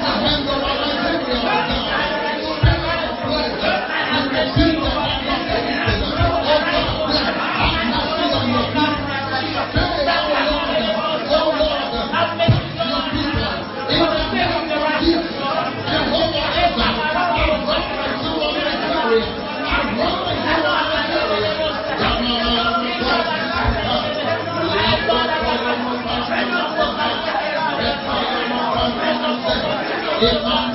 [30.22, 30.69] Amém.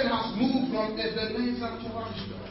[0.00, 2.46] UK has moved from Ebenezer to Ashdod.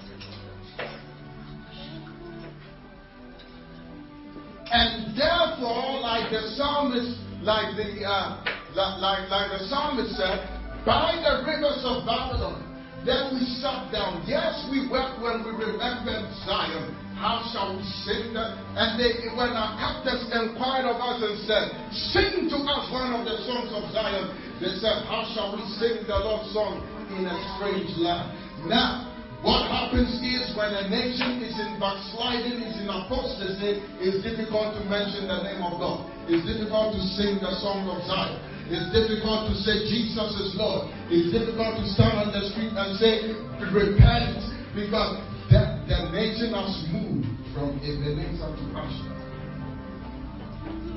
[4.72, 8.46] And therefore, like the psalmist, like the uh,
[8.76, 10.46] like, like the psalmist said,
[10.86, 12.62] by the rivers of Babylon,
[13.06, 14.22] then we sat down.
[14.28, 16.94] Yes, we wept when we remembered Zion.
[17.18, 18.56] How shall we sing that?
[18.78, 21.66] And they, when our captors inquired of us and said,
[22.14, 24.32] Sing to us one of the songs of Zion,
[24.62, 26.86] they said, How shall we sing the Lord's song
[27.18, 28.34] in a strange land?
[28.68, 29.10] Now,
[29.42, 34.84] what happens is when a nation is in backsliding, is in apostasy, it's difficult to
[34.92, 36.12] mention the name of God.
[36.28, 38.36] It's difficult to sing the song of Zion.
[38.68, 40.92] It's difficult to say Jesus is Lord.
[41.08, 43.32] It's difficult to stand on the street and say,
[43.72, 44.44] repent,
[44.76, 49.20] because the, the nation has moved from Ebenezer to Ashdod.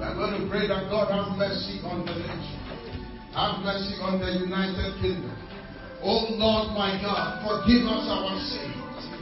[0.02, 2.58] We're going to pray that God have mercy on the nation.
[3.38, 5.32] Have mercy on the United Kingdom.
[6.02, 8.74] Oh Lord my God, forgive us our sins.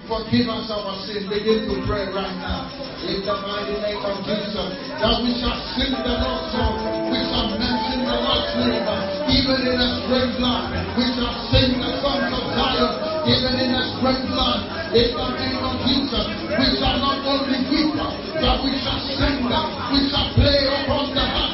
[0.09, 1.28] Forgive us our sins.
[1.28, 2.72] Begin to pray right now.
[3.05, 4.68] In the mighty name of Jesus.
[4.97, 6.81] That we shall sing the Lord's song.
[7.12, 8.89] We shall mention the Lord's name.
[9.28, 10.72] Even in a strange land.
[10.97, 12.93] We shall sing the songs of Zion.
[13.28, 14.61] Even in a strange land.
[14.97, 16.26] In the name of Jesus.
[16.49, 19.66] We shall not only weep, but we shall sing them.
[19.93, 21.50] We shall play upon the harp.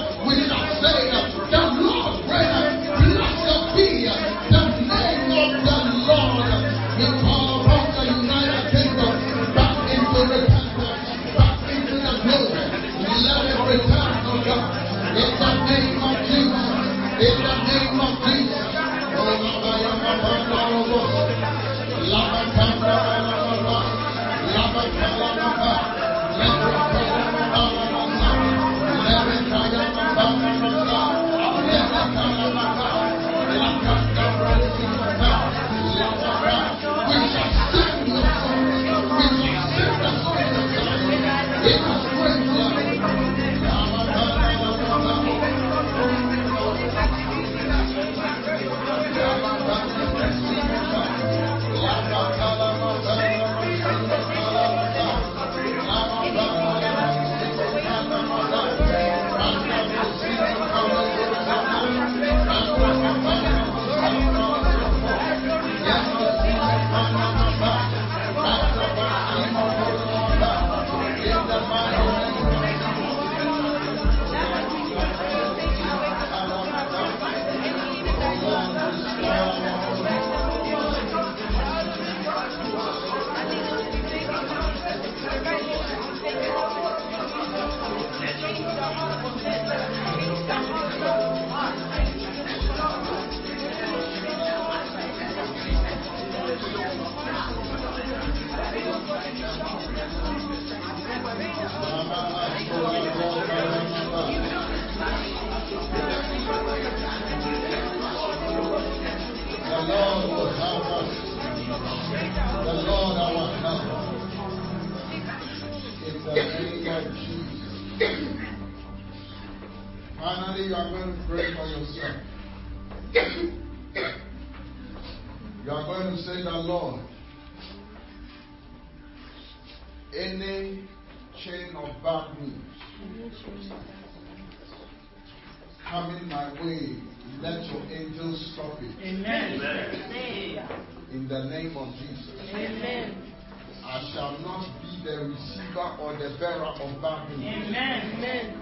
[146.18, 147.44] The bearer of bad news.
[147.44, 148.56] Amen.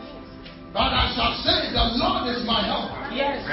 [0.74, 3.14] But I shall say, The Lord is my helper.
[3.14, 3.46] Yes.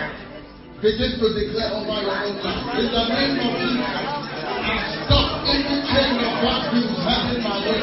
[0.81, 2.81] Begin to declare over your own life.
[2.81, 7.77] In the name of Jesus, I stop any chain of bad news heading my way.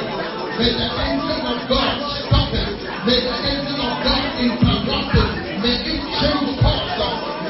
[0.59, 1.95] May the angel of God
[2.27, 2.75] stop it.
[3.07, 5.31] May the angel of God interrupt it.
[5.63, 6.99] May it change course.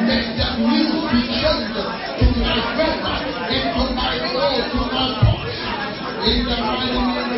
[0.04, 3.16] May the news be changed to my favor,
[3.48, 5.88] into my soul, to my portion.
[6.28, 7.28] In the mighty name of Jesus.
[7.28, 7.37] Every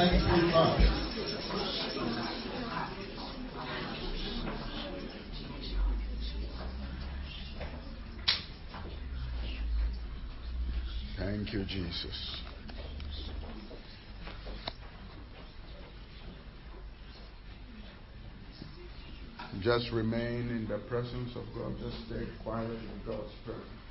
[0.00, 0.12] Thank
[11.52, 12.40] you, Jesus.
[19.60, 21.76] Just remain in the presence of God.
[21.78, 23.89] Just stay quiet in God's presence.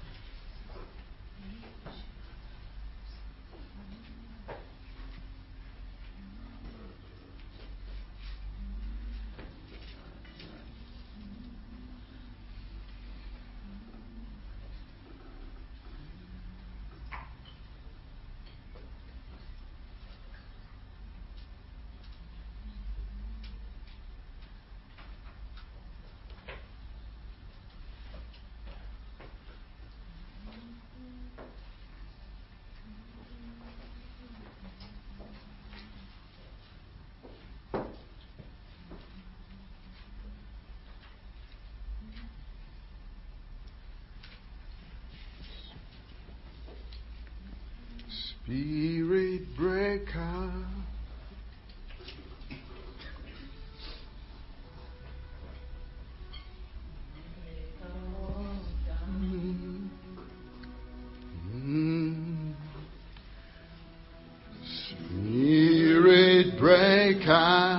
[66.59, 67.25] break.
[67.25, 67.78] out.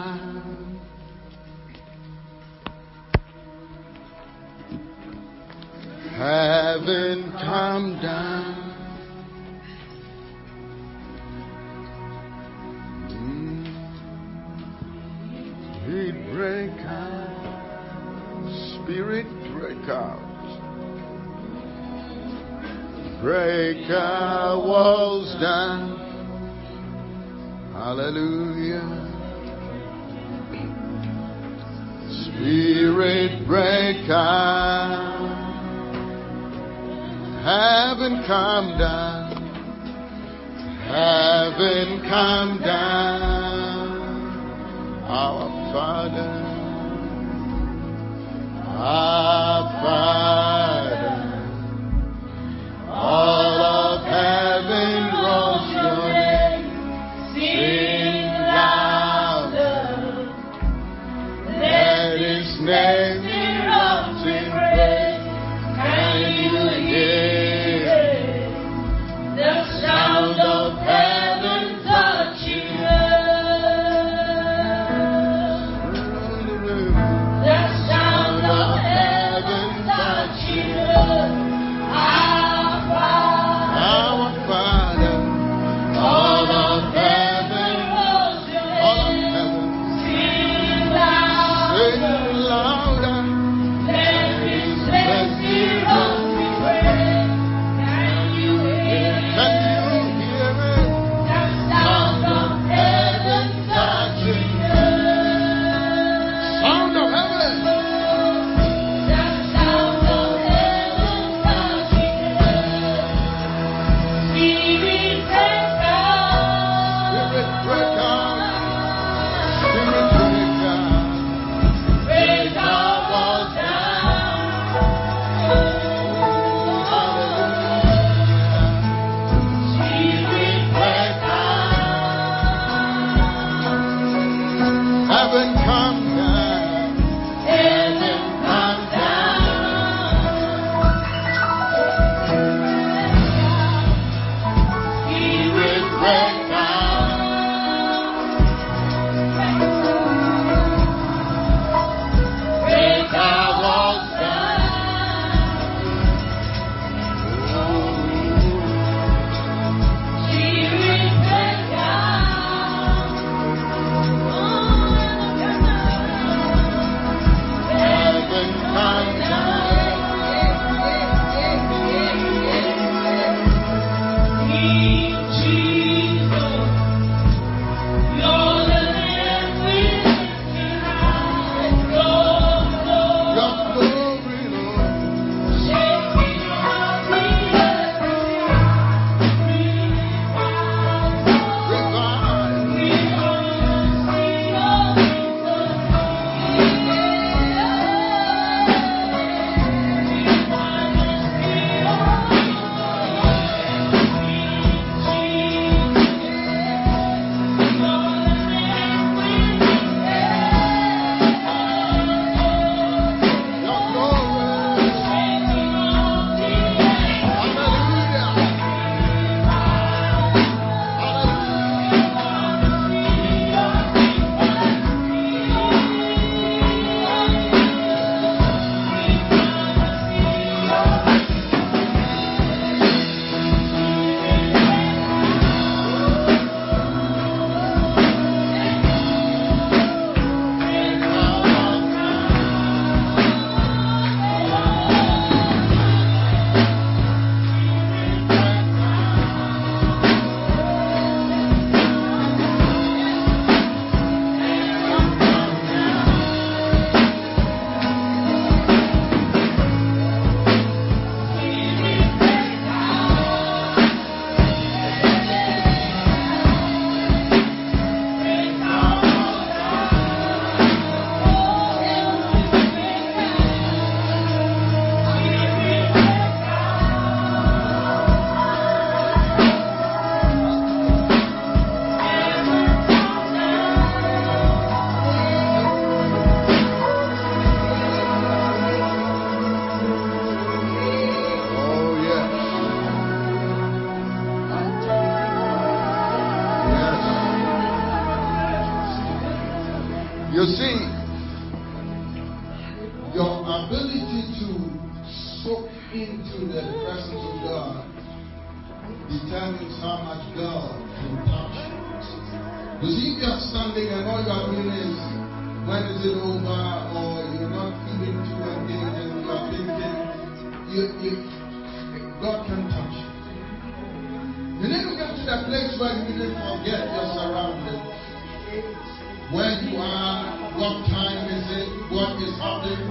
[332.00, 332.88] What is happening.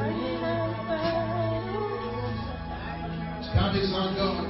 [3.56, 4.46] That is how God.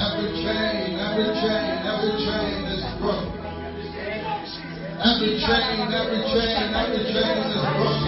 [0.00, 3.28] Every chain, every chain, every chain is broken.
[5.00, 7.99] Every chain, every chain, every chain is broken.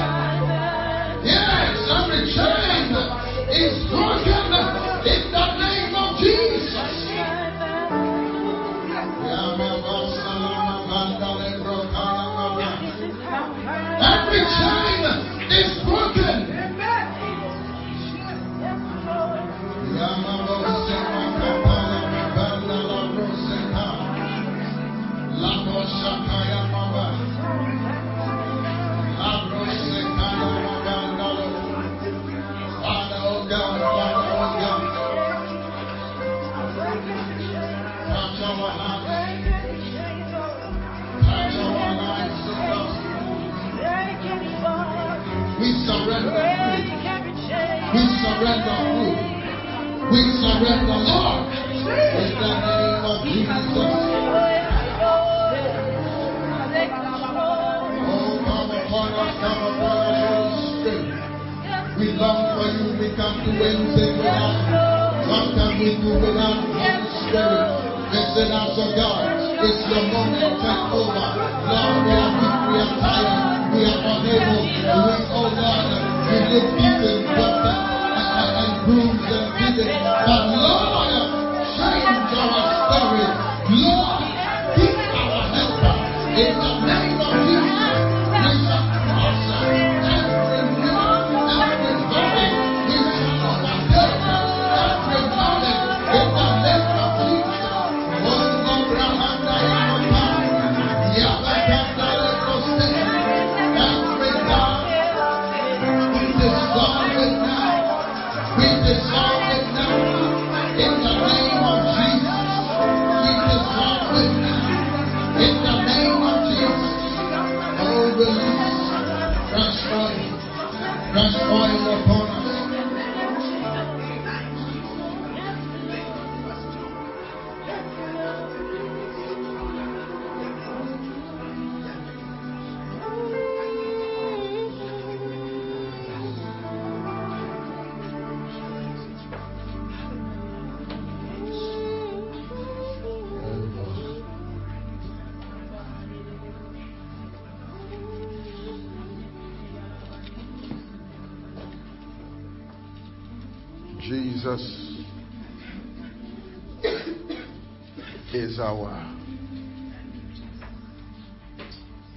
[158.73, 159.19] Our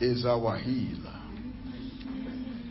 [0.01, 1.21] is our healer.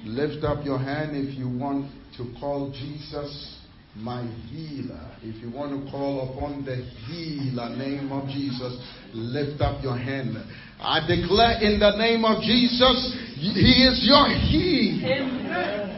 [0.05, 3.61] Lift up your hand if you want to call Jesus
[3.97, 5.17] my healer.
[5.23, 8.77] If you want to call upon the healer name of Jesus,
[9.15, 10.37] lift up your hand.
[10.81, 15.91] I declare in the name of Jesus, He is your healer.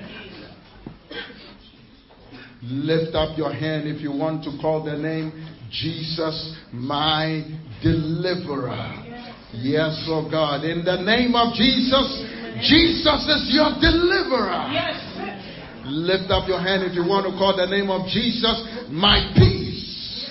[2.63, 7.43] Lift up your hand if you want to call the name Jesus, my
[7.83, 8.93] deliverer.
[9.53, 10.65] Yes, oh God.
[10.65, 12.07] In the name of Jesus,
[12.61, 14.69] Jesus is your deliverer.
[15.87, 20.27] Lift up your hand if you want to call the name of Jesus, my peace.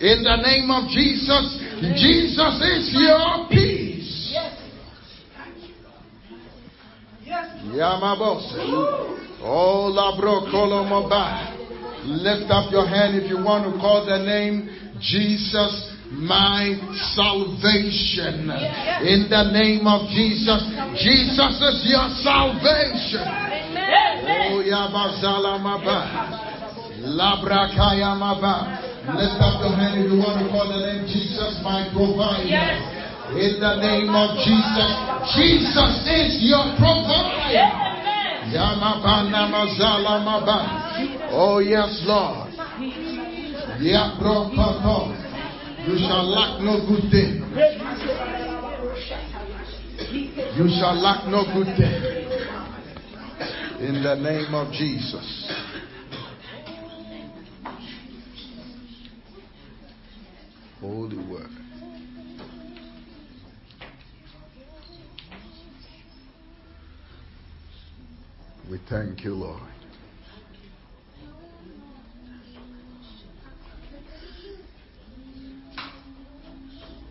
[0.00, 1.58] In the name of Jesus,
[1.96, 4.32] Jesus is your peace.
[7.24, 7.56] Yes.
[7.72, 8.52] Yamabose.
[9.42, 11.55] Oh, labro kolomoba.
[12.06, 14.70] Lift up your hand if you want to call the name
[15.02, 16.78] Jesus, my
[17.18, 18.46] salvation.
[19.02, 20.62] In the name of Jesus,
[21.02, 23.26] Jesus is your salvation.
[23.26, 24.62] Oh.
[27.02, 28.86] Labrakaya maba.
[29.18, 32.94] Lift up your hand if you want to call the name Jesus, my provider.
[33.34, 34.90] In the name of Jesus,
[35.34, 37.95] Jesus is your provider.
[41.30, 42.52] Oh yes, Lord.
[45.86, 47.42] You shall lack no good thing.
[50.56, 52.16] You shall lack no good thing.
[53.80, 55.52] In the name of Jesus.
[60.80, 61.65] Holy word.
[68.68, 69.62] We thank you, Lord.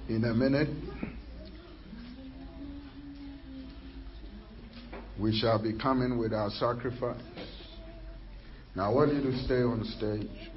[0.10, 0.68] In a minute,
[5.18, 7.22] we shall be coming with our sacrifice.
[8.76, 10.52] Now, I want you to stay on the stage.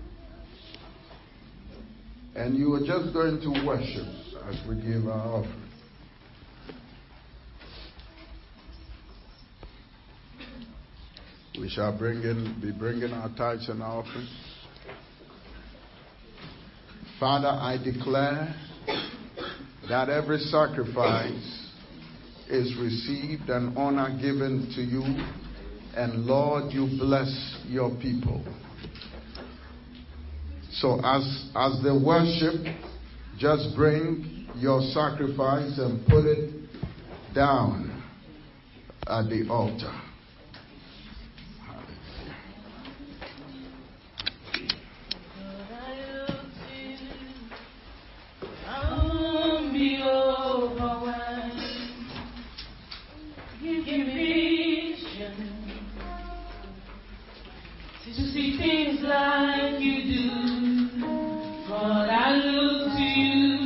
[2.35, 4.07] And you are just going to worship
[4.49, 5.68] as we give our offering.
[11.61, 14.31] We shall bring in, be bringing our tithes and offerings.
[17.19, 18.55] Father, I declare
[19.89, 21.73] that every sacrifice
[22.49, 25.03] is received and honor given to you.
[25.97, 28.45] And Lord, you bless your people.
[30.75, 32.73] So as, as the worship,
[33.37, 36.55] just bring your sacrifice and put it
[37.35, 38.01] down
[39.09, 40.08] at the altar.
[49.79, 49.85] To
[58.33, 60.31] see things like you do,
[61.69, 63.59] Lord, I look to you.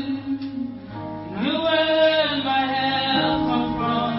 [2.45, 3.47] My help
[3.79, 4.13] from.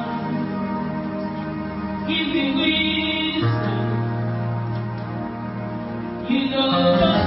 [2.07, 2.45] Give me
[3.35, 3.85] wisdom.
[6.29, 7.23] You know just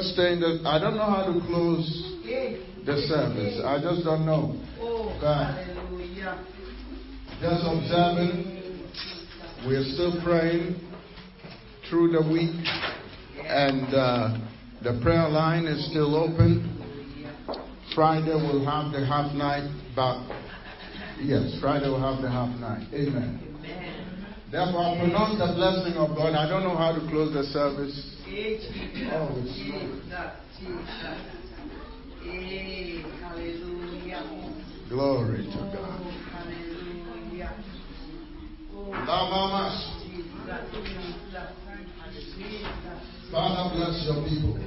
[0.00, 0.68] Just stay, just stay in the.
[0.68, 1.84] I don't know how to close
[2.86, 3.60] the service.
[3.64, 4.56] I just don't know.
[5.20, 5.66] God.
[7.40, 8.56] Just observing.
[9.66, 10.80] We're still praying
[11.90, 12.64] through the week,
[13.44, 14.38] and uh,
[14.82, 16.78] the prayer line is still open.
[17.94, 20.24] Friday we'll have the half night, but
[21.20, 22.88] yes, Friday we'll have the half night.
[22.94, 23.38] Amen.
[24.50, 26.34] Therefore, I pronounce the blessing of God.
[26.34, 28.16] I don't know how to close the service.
[28.32, 29.58] Oh, it's
[34.88, 36.00] glory to God.
[39.08, 39.78] Lavamas.
[43.32, 44.54] Father, bless your people.
[44.54, 44.62] In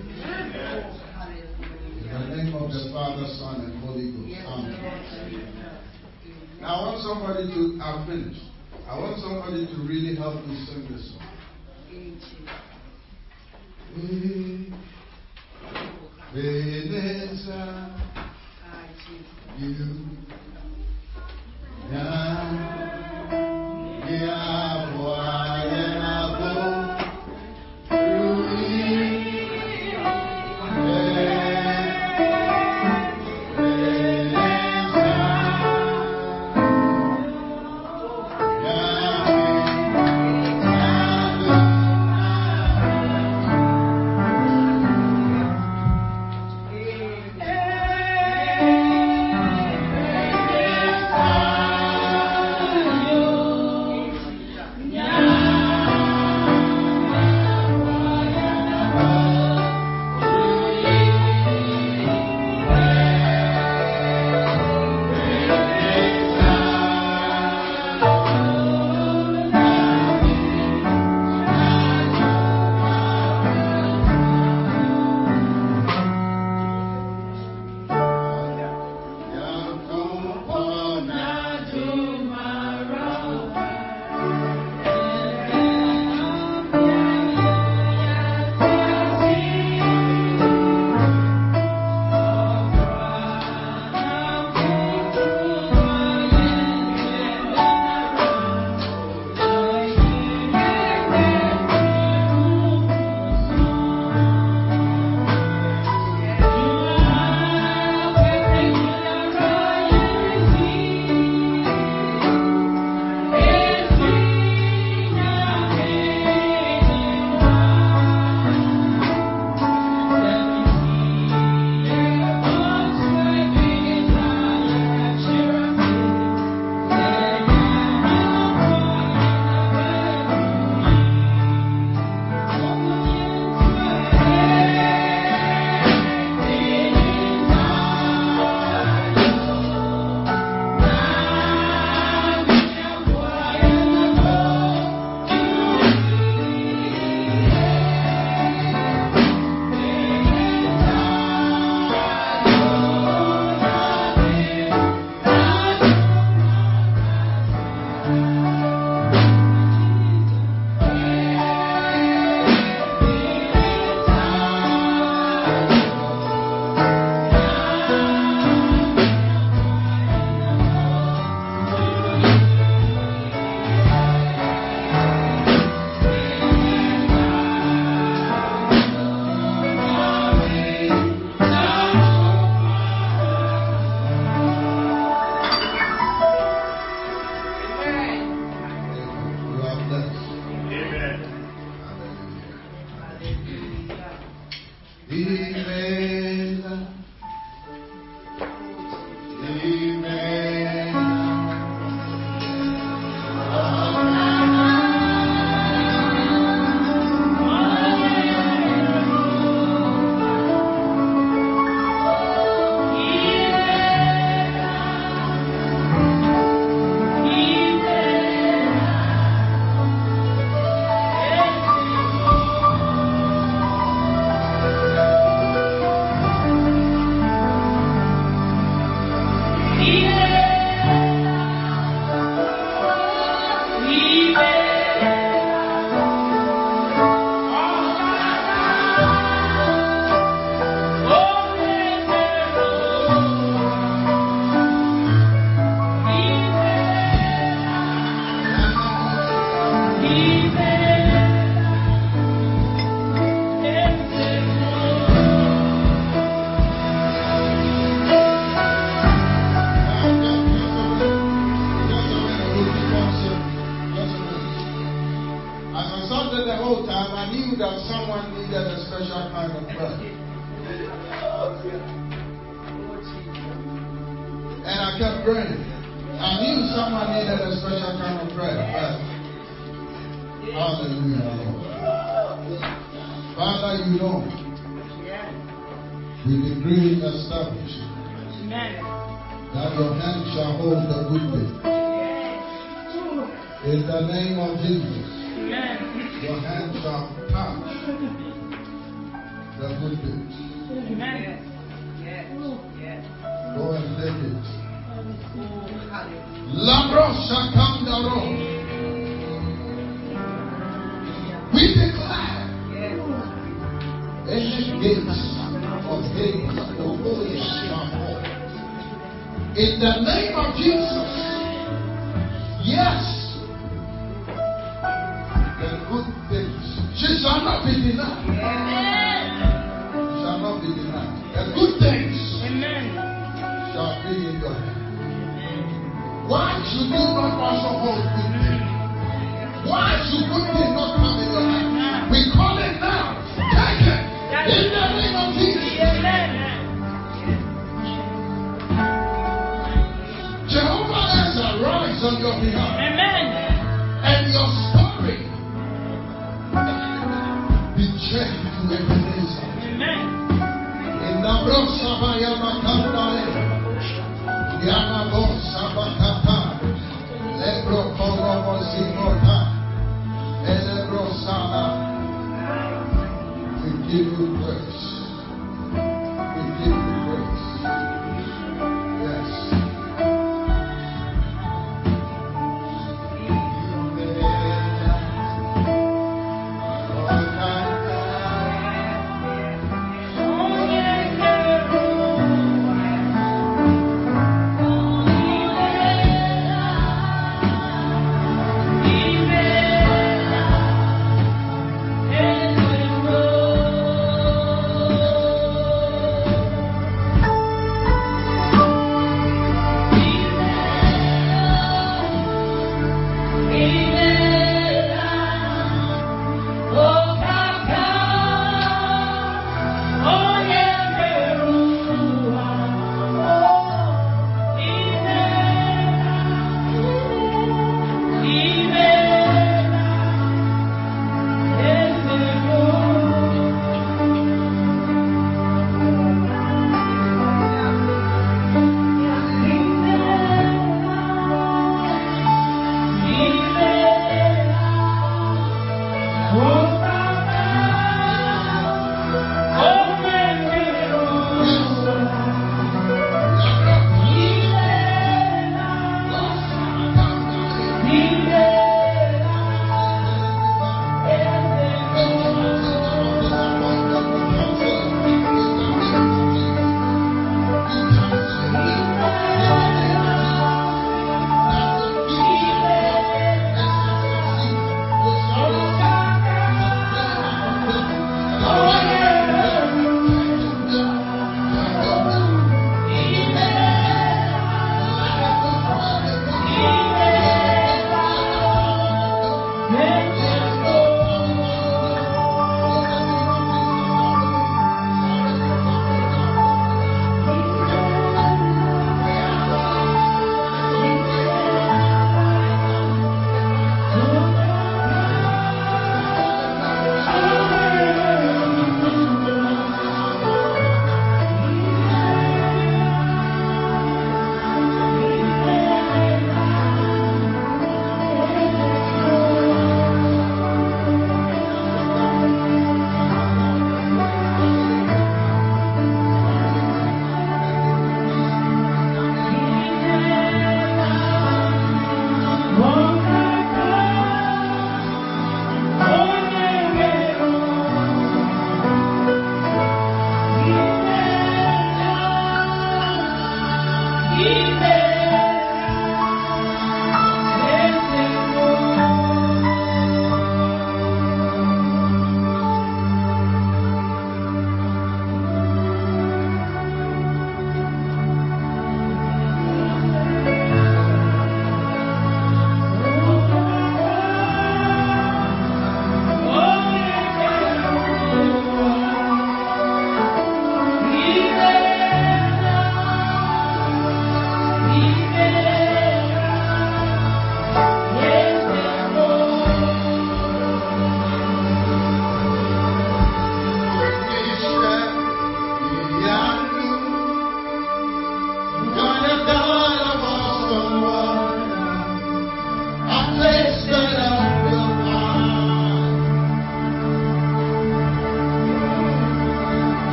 [2.11, 4.43] the name of the Father, Son, and Holy Ghost.
[4.45, 4.75] Amen.
[6.59, 7.61] Now, I want somebody to.
[7.81, 8.43] I'm finished.
[8.89, 11.29] I want somebody to really help me sing this song.
[16.35, 17.93] Ebenezer,
[19.59, 20.13] you.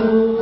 [0.00, 0.39] Hallelujah.